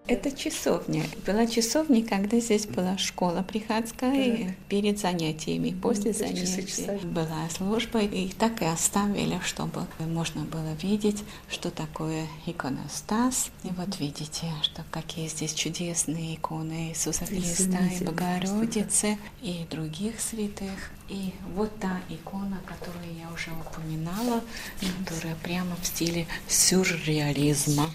Это 0.05 0.31
часовня. 0.31 1.05
Была 1.25 1.47
часовня, 1.47 2.05
когда 2.05 2.37
здесь 2.39 2.65
была 2.65 2.97
школа 2.97 3.41
приходская, 3.41 4.13
и 4.13 4.47
перед 4.67 4.99
занятиями, 4.99 5.69
и 5.69 5.73
после 5.73 6.11
часы 6.11 6.27
занятий 6.27 6.67
часовни. 6.67 7.09
была 7.09 7.49
служба, 7.49 7.99
и 8.01 8.27
так 8.29 8.61
и 8.61 8.65
оставили, 8.65 9.39
чтобы 9.45 9.87
можно 9.99 10.41
было 10.41 10.73
видеть, 10.81 11.23
что 11.49 11.71
такое 11.71 12.27
иконостас. 12.45 13.49
И 13.63 13.69
вот 13.77 13.97
видите, 13.99 14.47
что 14.61 14.83
какие 14.91 15.29
здесь 15.29 15.53
чудесные 15.53 16.35
иконы 16.35 16.89
Иисуса 16.89 17.25
Христа 17.25 17.79
и 17.79 18.03
Богородицы, 18.03 19.17
и 19.41 19.65
других 19.71 20.19
святых. 20.19 20.91
И 21.09 21.33
вот 21.53 21.69
та 21.79 21.99
икона, 22.09 22.61
которую 22.65 23.13
я 23.17 23.29
уже 23.33 23.51
упоминала, 23.51 24.41
которая 25.05 25.35
прямо 25.43 25.75
в 25.81 25.85
стиле 25.85 26.27
сюрреализма. 26.47 27.89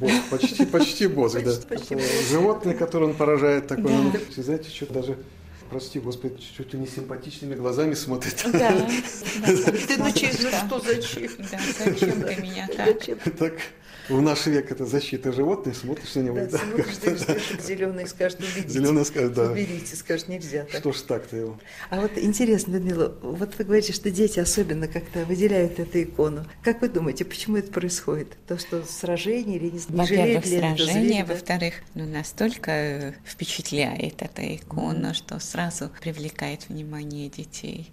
Бог, 0.00 0.10
почти, 0.30 0.64
почти 0.64 1.06
Бог, 1.08 1.32
да. 1.32 1.52
почти 1.68 1.98
Животное, 2.30 2.74
которое 2.74 3.06
он 3.06 3.14
поражает, 3.14 3.66
такое, 3.66 3.96
ну, 3.96 4.12
знаете, 4.36 4.70
что 4.70 4.86
даже, 4.92 5.18
прости, 5.70 5.98
Господи, 5.98 6.36
чуть 6.56 6.72
ли 6.72 6.78
не 6.78 6.86
симпатичными 6.86 7.54
глазами 7.56 7.94
смотрит. 7.94 8.44
Да. 8.52 8.70
Ты 9.44 9.96
ну 9.98 10.12
че- 10.12 10.32
ну 10.40 10.50
что 10.50 10.80
зачем? 10.80 11.30
Да, 11.50 11.58
зачем 11.84 12.22
ты 12.22 12.36
меня 12.36 12.68
так? 12.68 13.04
Так, 13.38 13.54
в 14.08 14.20
наш 14.20 14.46
век 14.46 14.70
это 14.70 14.86
защита 14.86 15.32
животных, 15.32 15.76
смотришь 15.76 16.14
на 16.14 16.20
него, 16.20 16.36
Да, 16.36 16.46
да, 16.46 16.58
смотришь, 16.58 17.20
дышит 17.20 17.62
зеленый, 17.62 18.06
скажет, 18.06 18.40
уберите. 18.40 18.68
Зеленый 18.68 19.04
скажет, 19.04 19.34
да. 19.34 19.50
Уберите, 19.50 19.96
скажет, 19.96 20.28
нельзя 20.28 20.64
так. 20.64 20.80
Что 20.80 20.92
ж 20.92 21.00
так-то 21.02 21.36
его? 21.36 21.58
А 21.90 22.00
вот 22.00 22.12
интересно, 22.16 22.72
Людмила, 22.72 23.14
вот 23.22 23.54
вы 23.58 23.64
говорите, 23.64 23.92
что 23.92 24.10
дети 24.10 24.38
особенно 24.38 24.88
как-то 24.88 25.24
выделяют 25.24 25.78
эту 25.78 26.02
икону. 26.02 26.44
Как 26.62 26.80
вы 26.82 26.88
думаете, 26.88 27.24
почему 27.24 27.56
это 27.56 27.70
происходит? 27.72 28.36
То, 28.46 28.58
что 28.58 28.82
сражение 28.84 29.56
или 29.58 29.70
не, 29.70 29.80
Во-первых, 29.88 30.46
сражение, 30.46 31.24
да? 31.24 31.34
во-вторых, 31.34 31.74
ну, 31.94 32.06
настолько 32.06 33.14
впечатляет 33.24 34.22
эта 34.22 34.56
икона, 34.56 35.14
что 35.14 35.38
сразу 35.40 35.90
привлекает 36.00 36.68
внимание 36.68 37.28
детей. 37.28 37.90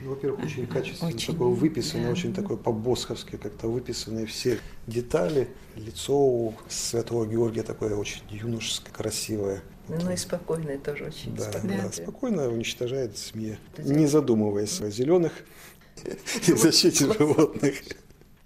Ну, 0.00 0.10
во-первых, 0.10 0.44
очень 0.44 0.66
качественно, 0.66 1.10
Очень, 1.10 1.32
такое 1.32 1.48
выписано, 1.48 2.04
да. 2.04 2.10
очень 2.10 2.32
такое 2.32 2.56
по-босховски 2.56 3.36
как-то 3.36 3.68
выписаны 3.68 4.26
все 4.26 4.58
детали. 4.86 5.48
Лицо 5.74 6.16
у 6.16 6.54
святого 6.68 7.26
Георгия 7.26 7.62
такое 7.64 7.96
очень 7.96 8.22
юношеское, 8.30 8.92
красивое. 8.92 9.62
Ну 9.88 10.10
и 10.12 10.16
спокойное 10.16 10.78
тоже 10.78 11.06
очень. 11.06 11.34
Да, 11.34 11.50
спокойное. 11.50 11.82
да, 11.82 11.92
спокойно 11.92 12.48
уничтожает 12.48 13.16
змея, 13.16 13.58
не 13.78 14.06
задумываясь 14.06 14.80
о 14.80 14.90
зеленых 14.90 15.32
и 16.46 16.52
защите 16.52 17.06
животных. 17.12 17.74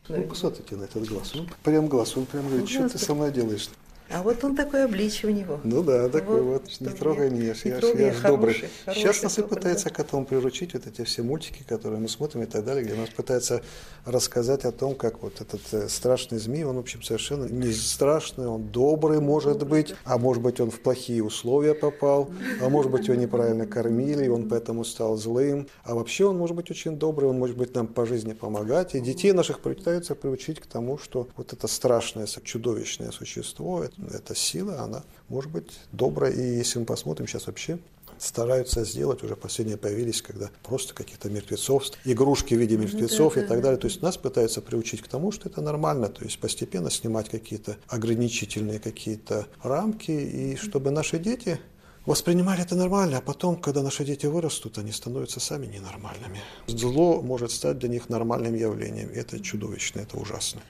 Ну, 0.08 0.22
посмотрите 0.24 0.76
на 0.76 0.84
этот 0.84 1.06
глаз. 1.06 1.32
Ну, 1.34 1.46
прям 1.62 1.86
глаз. 1.88 2.16
Он 2.16 2.26
прям 2.26 2.46
говорит, 2.48 2.68
что 2.68 2.80
Глаз 2.80 2.92
ты 2.92 2.98
со 2.98 3.14
мной 3.14 3.30
делаешь? 3.32 3.68
А 4.12 4.22
вот 4.22 4.44
он 4.44 4.54
такой 4.54 4.84
обличие 4.84 5.32
у 5.32 5.34
него. 5.34 5.60
Ну 5.64 5.82
да, 5.82 6.08
такой 6.08 6.42
вот, 6.42 6.62
вот 6.62 6.80
не 6.80 6.88
трогай 6.88 7.30
меня, 7.30 7.54
не 7.64 7.70
я, 7.70 7.78
трогай, 7.78 8.06
я, 8.06 8.12
я 8.12 8.20
добрый. 8.20 8.54
Хороший, 8.84 9.00
Сейчас 9.00 9.22
нас 9.22 9.38
и 9.38 9.42
пытаются 9.42 9.88
да. 9.88 9.94
котом 9.94 10.26
приручить, 10.26 10.74
вот 10.74 10.86
эти 10.86 11.02
все 11.04 11.22
мультики, 11.22 11.64
которые 11.66 12.00
мы 12.00 12.08
смотрим 12.08 12.42
и 12.42 12.46
так 12.46 12.64
далее, 12.64 12.84
где 12.84 12.94
нас 12.94 13.08
пытаются 13.08 13.62
рассказать 14.04 14.64
о 14.64 14.72
том, 14.72 14.94
как 14.94 15.22
вот 15.22 15.40
этот 15.40 15.60
э, 15.72 15.88
страшный 15.88 16.38
змей, 16.38 16.64
он, 16.64 16.76
в 16.76 16.80
общем, 16.80 17.02
совершенно 17.02 17.44
не 17.44 17.72
страшный, 17.72 18.46
он 18.46 18.68
добрый, 18.68 19.20
может 19.20 19.66
быть, 19.66 19.94
а 20.04 20.18
может 20.18 20.42
быть, 20.42 20.60
он 20.60 20.70
в 20.70 20.80
плохие 20.80 21.22
условия 21.24 21.74
попал, 21.74 22.30
а 22.60 22.68
может 22.68 22.90
быть, 22.90 23.08
его 23.08 23.14
неправильно 23.14 23.66
кормили, 23.66 24.26
и 24.26 24.28
он 24.28 24.48
поэтому 24.48 24.84
стал 24.84 25.16
злым, 25.16 25.68
а 25.84 25.94
вообще 25.94 26.26
он 26.26 26.36
может 26.36 26.56
быть 26.56 26.70
очень 26.70 26.96
добрый, 26.96 27.30
он 27.30 27.38
может 27.38 27.56
быть 27.56 27.74
нам 27.74 27.86
по 27.86 28.04
жизни 28.04 28.34
помогать, 28.34 28.94
и 28.94 29.00
детей 29.00 29.32
наших 29.32 29.60
пытаются 29.60 30.14
приучить 30.14 30.60
к 30.60 30.66
тому, 30.66 30.98
что 30.98 31.28
вот 31.36 31.52
это 31.52 31.66
страшное, 31.66 32.26
чудовищное 32.26 33.10
существо, 33.12 33.84
эта 34.10 34.34
сила, 34.34 34.80
она 34.80 35.02
может 35.28 35.50
быть 35.50 35.70
добрая. 35.92 36.32
И 36.32 36.40
если 36.40 36.78
мы 36.78 36.84
посмотрим 36.84 37.26
сейчас 37.26 37.46
вообще, 37.46 37.78
стараются 38.22 38.84
сделать, 38.84 39.22
уже 39.22 39.36
последние 39.36 39.76
появились, 39.76 40.22
когда 40.22 40.50
просто 40.62 40.94
каких-то 40.94 41.28
мертвецов, 41.28 41.84
игрушки 42.04 42.54
в 42.54 42.58
виде 42.58 42.76
ну 42.76 42.84
мертвецов 42.84 43.36
и 43.36 43.42
так 43.42 43.60
далее. 43.60 43.78
То 43.78 43.88
есть 43.88 44.02
нас 44.02 44.16
пытаются 44.16 44.60
приучить 44.60 45.02
к 45.02 45.08
тому, 45.08 45.32
что 45.32 45.48
это 45.48 45.60
нормально, 45.60 46.08
то 46.08 46.24
есть 46.24 46.38
постепенно 46.38 46.90
снимать 46.90 47.28
какие-то 47.28 47.76
ограничительные 47.88 48.78
какие-то 48.78 49.46
рамки, 49.62 50.12
и 50.12 50.56
чтобы 50.56 50.90
наши 50.90 51.18
дети 51.18 51.58
воспринимали 52.06 52.62
это 52.62 52.74
нормально, 52.74 53.18
а 53.18 53.20
потом, 53.20 53.56
когда 53.56 53.82
наши 53.82 54.04
дети 54.04 54.26
вырастут, 54.26 54.78
они 54.78 54.92
становятся 54.92 55.40
сами 55.40 55.66
ненормальными. 55.66 56.40
Зло 56.66 57.22
может 57.22 57.50
стать 57.50 57.78
для 57.78 57.88
них 57.88 58.08
нормальным 58.08 58.54
явлением. 58.54 59.10
Это 59.14 59.40
чудовищно, 59.40 60.00
это 60.00 60.16
ужасно. 60.16 60.60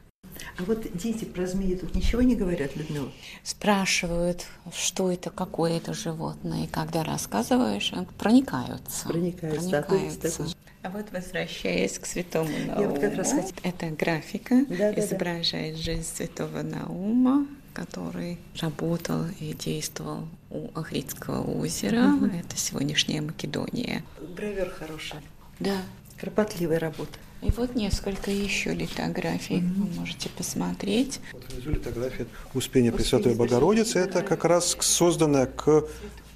А 0.58 0.64
вот 0.64 0.86
дети 0.96 1.24
про 1.24 1.46
змеи 1.46 1.74
тут 1.74 1.94
ничего 1.94 2.22
не 2.22 2.36
говорят, 2.36 2.76
Людмила? 2.76 3.10
Спрашивают, 3.42 4.46
что 4.74 5.10
это, 5.10 5.30
какое 5.30 5.76
это 5.78 5.94
животное. 5.94 6.64
И 6.64 6.66
когда 6.66 7.04
рассказываешь, 7.04 7.92
проникаются. 8.18 9.08
Проникаются. 9.08 9.82
проникаются. 9.82 10.46
А 10.82 10.90
вот 10.90 11.06
возвращаясь 11.12 11.98
к 11.98 12.06
святому 12.06 12.50
Науму, 12.66 12.80
Я 12.80 12.88
вот 12.88 12.98
как 12.98 13.14
раз 13.14 13.30
хотела... 13.30 13.52
это 13.62 13.86
графика 13.90 14.64
да, 14.68 14.92
изображает 14.94 15.76
да. 15.76 15.82
жизнь 15.82 16.04
святого 16.04 16.62
Наума, 16.62 17.46
который 17.72 18.38
работал 18.60 19.26
и 19.38 19.54
действовал 19.54 20.28
у 20.50 20.68
Ахридского 20.74 21.42
озера. 21.60 22.08
Угу. 22.14 22.26
Это 22.26 22.56
сегодняшняя 22.56 23.20
Македония. 23.20 24.02
Бровер 24.36 24.70
хороший. 24.70 25.20
Да. 25.60 25.76
Кропотливая 26.18 26.80
работа. 26.80 27.16
И 27.42 27.50
вот 27.50 27.74
несколько 27.74 28.30
еще 28.30 28.72
литографий 28.72 29.58
mm-hmm. 29.58 29.74
вы 29.74 30.00
можете 30.00 30.28
посмотреть. 30.28 31.20
Вот 31.32 31.42
внизу 31.52 31.70
литография 31.70 32.26
Успения 32.54 32.92
Пресвятой 32.92 33.34
Богородицы. 33.34 33.98
Это 33.98 34.22
как 34.22 34.44
раз 34.44 34.76
созданная 34.78 35.46
к 35.46 35.84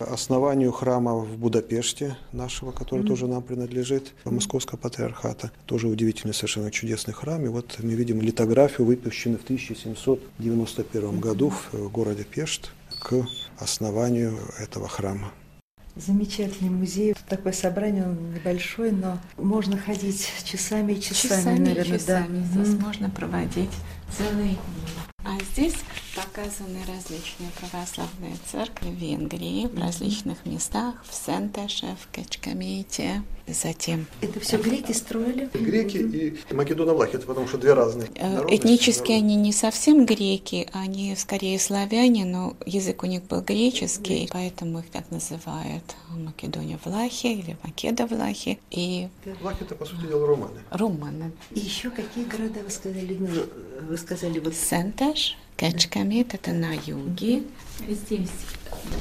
основанию 0.00 0.72
храма 0.72 1.16
в 1.16 1.38
Будапеште 1.38 2.16
нашего, 2.32 2.72
который 2.72 3.04
mm-hmm. 3.04 3.08
тоже 3.08 3.28
нам 3.28 3.42
принадлежит, 3.42 4.14
Московского 4.24 4.78
патриархата. 4.78 5.52
Тоже 5.66 5.86
удивительный, 5.86 6.34
совершенно 6.34 6.72
чудесный 6.72 7.14
храм. 7.14 7.44
И 7.44 7.48
вот 7.48 7.76
мы 7.78 7.94
видим 7.94 8.20
литографию, 8.20 8.86
выпущенную 8.86 9.38
в 9.38 9.44
1791 9.44 11.20
году 11.20 11.52
в 11.72 11.88
городе 11.88 12.24
Пешт 12.24 12.72
к 13.00 13.24
основанию 13.58 14.36
этого 14.58 14.88
храма. 14.88 15.32
Замечательный 15.96 16.68
музей. 16.70 17.14
Такое 17.26 17.52
собрание, 17.52 18.04
он 18.04 18.34
небольшой, 18.34 18.92
но 18.92 19.18
можно 19.38 19.78
ходить 19.78 20.30
часами 20.44 20.92
и 20.92 21.00
часами, 21.00 21.40
часами 21.40 21.58
наверное. 21.58 21.98
Часами. 21.98 22.38
Да. 22.38 22.62
Здесь 22.62 22.74
mm. 22.74 22.80
можно 22.82 23.10
проводить 23.10 23.70
целые 24.16 24.50
дни. 24.50 24.58
А 25.24 25.38
здесь 25.52 25.74
показаны 26.16 26.78
различные 26.88 27.50
православные 27.60 28.36
церкви 28.50 28.88
в 28.88 28.94
Венгрии, 28.94 29.66
в 29.66 29.78
различных 29.78 30.46
местах, 30.46 30.94
в 31.06 31.14
Сентеше, 31.14 31.96
в 32.00 32.14
Качкамете, 32.14 33.22
затем... 33.46 34.06
Это 34.22 34.40
все 34.40 34.56
греки 34.56 34.92
строили? 34.92 35.50
Греки 35.52 35.98
и 35.98 36.54
македоновлахи, 36.54 37.16
это 37.16 37.26
потому 37.26 37.46
что 37.46 37.58
две 37.58 37.74
разные 37.74 38.08
э, 38.14 38.28
народности. 38.28 38.56
Этнически 38.56 39.12
они 39.12 39.36
не 39.36 39.52
совсем 39.52 40.06
греки, 40.06 40.68
они 40.72 41.14
скорее 41.16 41.58
славяне, 41.58 42.24
но 42.24 42.56
язык 42.64 43.02
у 43.02 43.06
них 43.06 43.22
был 43.24 43.42
греческий, 43.42 44.28
поэтому 44.32 44.78
их 44.80 44.90
так 44.90 45.10
называют 45.10 45.84
Македония 46.10 46.78
Влахи 46.84 47.26
или 47.26 47.56
Македа 47.62 48.06
Влахи. 48.06 48.58
И... 48.70 49.08
Влахи 49.40 49.62
это, 49.62 49.74
по 49.74 49.84
сути 49.84 50.06
дела, 50.06 50.26
руманы. 50.26 50.60
Руманы. 50.70 51.32
И 51.52 51.60
еще 51.60 51.90
какие 51.90 52.24
города 52.24 52.60
вы 52.64 52.70
сказали, 52.70 53.18
Вы 53.88 53.96
сказали 53.98 54.38
вот... 54.38 54.54
Сентеш, 54.54 55.36
Кечкамит, 55.56 56.34
это 56.34 56.52
на 56.52 56.72
юге. 56.74 57.42
Здесь 57.88 58.30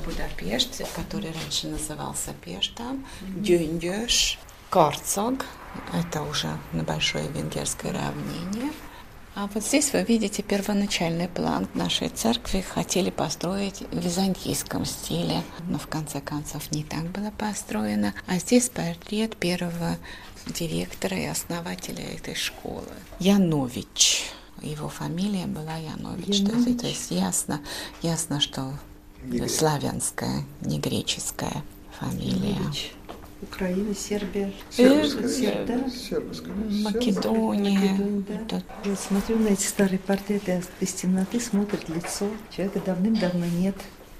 Будапешт, 0.06 0.82
который 0.95 1.32
раньше 1.32 1.68
назывался 1.68 2.32
Пештом, 2.43 3.06
Дюндюш, 3.22 4.39
Корцог, 4.70 5.45
это 5.93 6.22
уже 6.24 6.58
на 6.74 6.84
большое 6.84 7.28
венгерское 7.30 7.91
равнение. 7.91 8.72
А 9.36 9.49
вот 9.53 9.64
здесь 9.64 9.91
вы 9.91 10.03
видите 10.03 10.43
первоначальный 10.43 11.28
план 11.28 11.68
нашей 11.74 12.08
церкви. 12.08 12.62
Хотели 12.62 13.10
построить 13.10 13.82
в 13.91 13.99
византийском 13.99 14.86
стиле, 14.86 15.43
но 15.68 15.78
в 15.78 15.88
конце 15.88 16.22
концов 16.22 16.72
не 16.72 16.84
так 16.86 17.03
было 17.12 17.32
построено. 17.32 18.14
А 18.28 18.38
здесь 18.38 18.70
портрет 18.70 19.36
первого 19.36 19.97
директора 20.47 21.18
и 21.18 21.26
основателя 21.26 22.03
этой 22.03 22.36
школы. 22.36 22.88
Янович 23.20 24.24
его 24.70 24.89
фамилия 24.89 25.45
была 25.45 25.76
Янович. 25.76 26.39
Янович. 26.39 26.80
То, 26.80 26.88
есть 26.88 27.11
ясно, 27.11 27.61
ясно, 28.01 28.39
что 28.39 28.74
не 29.24 29.47
славянская, 29.47 30.43
не 30.61 30.80
греческая 30.80 31.63
фамилия. 31.99 32.55
Янович. 32.55 32.91
Украина, 33.41 33.93
Сербия, 33.93 34.53
Сербская, 34.72 35.28
Серб, 35.28 35.68
да? 35.68 35.89
Сербская, 35.89 36.53
Македония. 36.55 37.80
Македония 37.80 38.24
да. 38.49 38.63
Я 38.86 38.95
смотрю 38.95 39.38
на 39.39 39.49
эти 39.49 39.66
старые 39.66 39.99
портреты 39.99 40.63
из 40.80 40.93
темноты, 40.93 41.39
смотрит 41.39 41.88
лицо. 41.89 42.28
Человека 42.55 42.82
давным-давно 42.86 43.45
нет. 43.45 43.76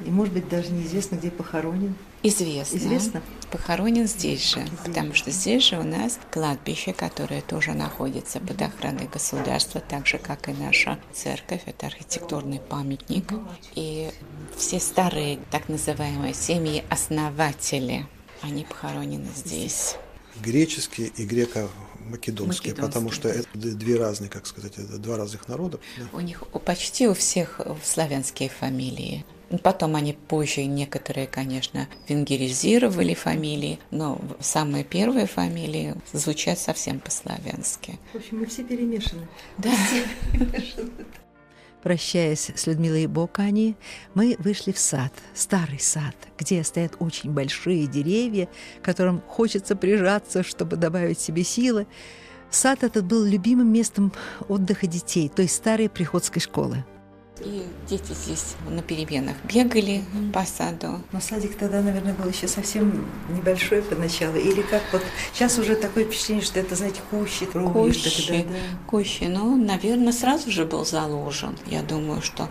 И, 0.06 0.10
может 0.10 0.34
быть, 0.34 0.50
даже 0.50 0.72
неизвестно, 0.72 1.16
где 1.16 1.32
похоронен. 1.32 1.96
Известно. 2.28 2.78
Известно. 2.78 3.22
Похоронен 3.52 4.08
здесь 4.08 4.52
же, 4.52 4.66
потому 4.84 5.14
что 5.14 5.32
здесь 5.32 5.64
же 5.64 5.78
у 5.78 5.84
нас 5.84 6.20
кладбище, 6.32 6.92
которое 6.94 7.42
тоже 7.42 7.74
находится 7.74 8.40
под 8.40 8.62
охраной 8.62 9.08
государства, 9.08 9.80
так 9.80 10.08
же, 10.08 10.18
как 10.18 10.50
и 10.50 10.54
наша 10.54 11.00
церковь. 11.14 11.62
Это 11.66 11.86
архитектурный 11.86 12.60
памятник. 12.60 13.32
И 13.76 14.12
все 14.58 14.80
старые, 14.80 15.40
так 15.52 15.70
называемые 15.70 16.34
семьи-основатели, 16.34 18.08
они 18.42 18.64
похоронены 18.64 19.30
здесь. 19.36 19.96
Греческие 20.42 21.08
и 21.16 21.26
греко 21.26 21.70
македонские, 22.10 22.74
македонские, 22.74 22.76
потому 22.76 23.12
что 23.12 23.30
это 23.30 23.48
две 23.54 23.98
разные, 23.98 24.30
как 24.30 24.48
сказать, 24.48 24.74
это 24.78 24.98
два 24.98 25.18
разных 25.18 25.48
народа. 25.48 25.80
У 26.12 26.20
них 26.20 26.44
почти 26.66 27.08
у 27.08 27.14
всех 27.14 27.62
славянские 27.84 28.50
фамилии. 28.50 29.26
Потом 29.64 29.96
они 29.96 30.14
позже 30.14 30.66
некоторые, 30.66 31.28
конечно, 31.28 31.88
венгеризировали 32.08 33.14
фамилии, 33.14 33.80
но 33.92 34.20
самые 34.40 34.84
первые 34.84 35.28
фамилии 35.28 35.96
звучат 36.14 36.60
совсем 36.60 37.00
по-славянски. 37.00 38.00
В 38.14 38.18
общем, 38.18 38.40
мы 38.40 38.46
все 38.48 38.64
перемешаны. 38.64 39.28
Да. 39.58 39.72
Прощаясь 41.84 42.50
с 42.56 42.66
Людмилой 42.66 43.06
Бокани, 43.06 43.76
мы 44.16 44.36
вышли 44.40 44.72
в 44.72 44.80
сад, 44.80 45.14
старый 45.36 45.80
сад, 45.80 46.16
где 46.36 46.64
стоят 46.64 46.96
очень 46.98 47.32
большие 47.32 47.86
деревья, 47.86 48.50
к 48.82 48.86
которым 48.86 49.22
хочется 49.28 49.76
прижаться, 49.76 50.42
чтобы 50.42 50.78
добавить 50.78 51.20
себе 51.20 51.44
силы. 51.44 51.86
Сад 52.50 52.84
этот 52.84 53.06
был 53.06 53.24
любимым 53.24 53.72
местом 53.72 54.14
отдыха 54.48 54.88
детей 54.88 55.30
той 55.30 55.48
старой 55.48 55.88
приходской 55.88 56.42
школы. 56.42 56.84
И 57.42 57.66
дети 57.90 58.14
здесь 58.14 58.56
на 58.70 58.82
переменах 58.82 59.36
бегали 59.44 60.04
mm-hmm. 60.14 60.32
по 60.32 60.46
саду. 60.46 61.02
Но 61.12 61.20
садик 61.20 61.58
тогда, 61.58 61.82
наверное, 61.82 62.14
был 62.14 62.30
еще 62.30 62.48
совсем 62.48 63.06
небольшой 63.30 63.82
поначалу. 63.82 64.38
Или 64.38 64.62
как 64.62 64.82
вот 64.94 65.02
сейчас 65.34 65.60
уже 65.60 65.76
такое 65.76 66.06
впечатление, 66.06 66.46
что 66.46 66.62
это, 66.62 66.76
знаете, 66.76 67.02
кущи, 67.10 67.46
кущи, 67.46 68.44
да, 68.44 68.54
да. 68.54 68.60
кущи. 68.88 69.26
Ну, 69.26 69.58
наверное, 69.58 70.14
сразу 70.14 70.50
же 70.50 70.66
был 70.66 70.86
заложен. 70.86 71.58
Я 71.66 71.82
думаю, 71.82 72.22
что 72.22 72.48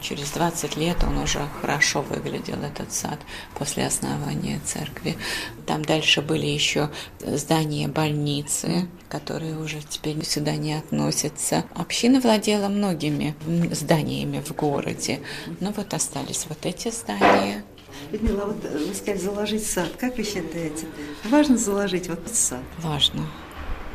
через 0.00 0.30
20 0.32 0.76
лет 0.76 0.96
он 1.04 1.18
уже 1.18 1.40
хорошо 1.60 2.02
выглядел, 2.02 2.56
этот 2.62 2.92
сад, 2.92 3.20
после 3.56 3.86
основания 3.86 4.60
церкви. 4.64 5.16
Там 5.64 5.84
дальше 5.84 6.22
были 6.22 6.46
еще 6.46 6.90
здания 7.20 7.86
больницы, 7.86 8.88
которые 9.08 9.56
уже 9.56 9.80
теперь 9.88 10.24
сюда 10.24 10.56
не 10.56 10.74
относятся. 10.74 11.64
Община 11.74 12.20
владела 12.20 12.68
многими 12.68 13.36
зданиями 13.72 14.23
в 14.24 14.52
городе, 14.52 15.20
но 15.60 15.72
вот 15.72 15.94
остались 15.94 16.46
вот 16.48 16.58
эти 16.64 16.90
здания. 16.90 17.64
Людмила, 18.10 18.42
а 18.42 18.46
вот 18.46 18.64
вы 18.64 18.94
сказали 18.94 19.18
заложить 19.18 19.66
сад. 19.66 19.88
Как 19.98 20.16
вы 20.16 20.24
считаете, 20.24 20.86
важно 21.24 21.56
заложить 21.56 22.08
вот 22.08 22.20
сад? 22.32 22.62
Важно. 22.78 23.26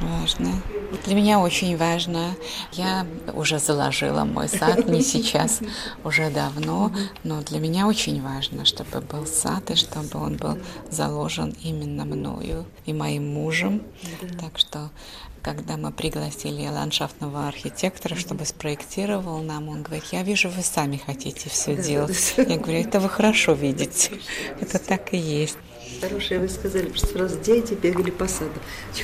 Важно. 0.02 0.62
Для 1.06 1.16
меня 1.16 1.40
очень 1.40 1.76
важно. 1.76 2.36
Я 2.72 3.06
уже 3.34 3.60
заложила 3.60 4.24
мой 4.24 4.48
сад, 4.48 4.88
не 4.88 5.02
сейчас, 5.02 5.60
уже 6.06 6.30
давно, 6.30 6.92
но 7.24 7.42
для 7.42 7.60
меня 7.60 7.86
очень 7.86 8.22
важно, 8.22 8.64
чтобы 8.64 9.02
был 9.02 9.26
сад 9.26 9.70
и 9.72 9.76
чтобы 9.76 10.20
он 10.20 10.38
был 10.38 10.58
заложен 10.90 11.54
именно 11.62 12.06
мною 12.06 12.66
и 12.86 12.94
моим 12.94 13.28
мужем. 13.34 13.84
Так 14.40 14.58
что 14.58 14.90
когда 15.54 15.78
мы 15.78 15.92
пригласили 15.92 16.68
ландшафтного 16.68 17.48
архитектора, 17.48 18.14
чтобы 18.14 18.46
спроектировал 18.46 19.42
нам, 19.42 19.70
он 19.70 19.82
говорит, 19.82 20.06
я 20.12 20.22
вижу, 20.22 20.48
вы 20.50 20.62
сами 20.62 20.98
хотите 20.98 21.50
все 21.50 21.76
да, 21.76 21.82
делать. 21.82 22.34
Да, 22.38 22.46
да. 22.46 22.54
Я 22.54 22.60
говорю, 22.60 22.80
это 22.82 23.00
вы 23.00 23.10
хорошо 23.10 23.54
видите. 23.54 24.12
Это 24.60 24.78
так 24.78 25.12
и 25.14 25.18
есть. 25.18 25.58
Хорошая, 26.02 26.40
вы 26.40 26.50
сказали, 26.50 26.88
просто 26.88 27.18
раз 27.18 27.36
дети 27.38 27.74
бегали 27.74 28.12
по 28.12 28.28
саду. 28.28 28.60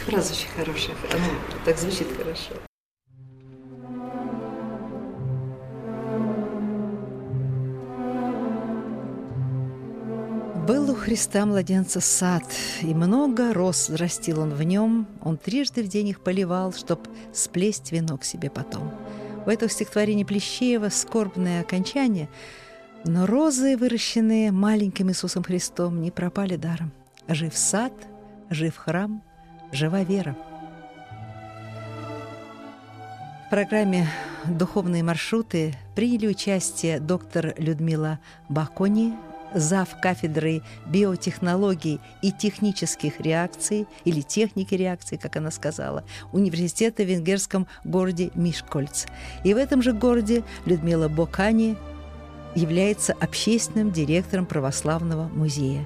Фраза 0.06 0.34
очень 0.34 0.50
хорошая, 0.56 0.96
она 1.12 1.26
так 1.66 1.80
звучит 1.80 2.08
хорошо. 2.16 2.54
Христа 11.06 11.46
младенца 11.46 12.02
сад, 12.02 12.44
и 12.82 12.96
много 12.96 13.54
роз 13.54 13.92
растил 13.92 14.40
он 14.40 14.56
в 14.56 14.64
нем. 14.64 15.06
Он 15.22 15.38
трижды 15.38 15.84
в 15.84 15.88
день 15.88 16.08
их 16.08 16.20
поливал, 16.20 16.74
чтоб 16.74 17.00
сплесть 17.32 17.92
венок 17.92 18.24
себе 18.24 18.50
потом. 18.50 18.92
У 19.46 19.52
этого 19.52 19.70
стихотворения 19.70 20.26
Плещеева 20.26 20.90
скорбное 20.90 21.62
окончание, 21.62 22.28
но 23.04 23.28
розы, 23.28 23.78
выращенные 23.78 24.52
маленьким 24.52 25.12
Иисусом 25.12 25.44
Христом, 25.44 26.02
не 26.02 26.10
пропали 26.10 26.56
даром. 26.56 26.92
Жив 27.28 27.56
сад, 27.56 27.94
жив 28.50 28.76
храм, 28.76 29.22
жива 29.72 30.02
вера. 30.02 30.36
В 33.46 33.50
программе 33.52 34.10
«Духовные 34.46 35.04
маршруты» 35.04 35.76
приняли 35.96 36.26
участие 36.26 37.00
доктор 37.00 37.54
Людмила 37.60 38.18
Бакони, 38.50 39.14
зав. 39.56 40.00
кафедрой 40.02 40.62
биотехнологий 40.86 42.00
и 42.22 42.32
технических 42.32 43.20
реакций, 43.20 43.88
или 44.04 44.22
техники 44.22 44.76
реакций, 44.76 45.18
как 45.18 45.38
она 45.38 45.50
сказала, 45.50 46.04
университета 46.32 47.04
в 47.04 47.08
венгерском 47.08 47.68
городе 47.84 48.32
Мишкольц. 48.36 49.06
И 49.44 49.54
в 49.54 49.58
этом 49.58 49.82
же 49.82 49.94
городе 49.94 50.44
Людмила 50.66 51.08
Бокани 51.08 51.76
является 52.56 53.14
общественным 53.14 53.92
директором 53.92 54.46
православного 54.46 55.28
музея. 55.30 55.86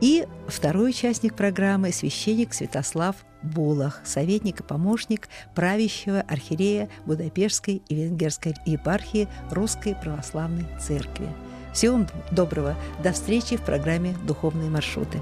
И 0.00 0.26
второй 0.48 0.90
участник 0.90 1.36
программы– 1.36 1.92
священник 1.92 2.54
Святослав 2.54 3.14
Булах, 3.42 4.00
советник 4.04 4.60
и 4.60 4.62
помощник 4.64 5.28
правящего 5.54 6.22
архиерея 6.22 6.88
Будапештской 7.06 7.82
и 7.88 7.94
Венгерской 7.94 8.54
епархии 8.66 9.28
Русской 9.50 9.94
Православной 9.94 10.66
Церкви. 10.80 11.28
Всего 11.72 11.96
вам 11.96 12.08
доброго. 12.30 12.76
До 13.02 13.12
встречи 13.12 13.56
в 13.56 13.62
программе 13.62 14.14
«Духовные 14.24 14.70
маршруты». 14.70 15.20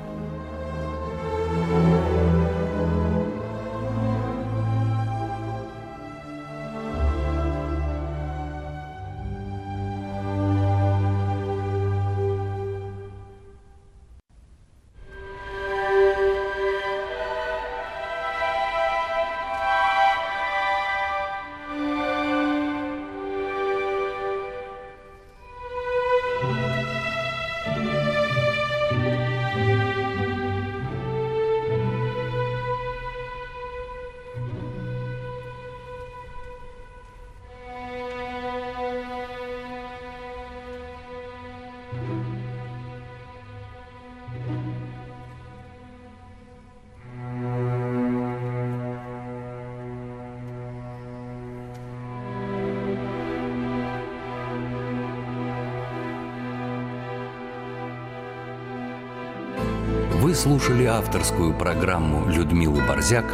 Слушали 60.40 60.86
авторскую 60.86 61.52
программу 61.52 62.26
Людмилы 62.26 62.80
Борзяк 62.88 63.26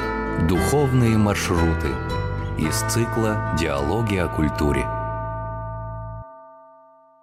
«Духовные 0.48 1.16
маршруты» 1.16 1.90
из 2.58 2.74
цикла 2.92 3.54
«Диалоги 3.56 4.16
о 4.16 4.26
культуре». 4.26 4.95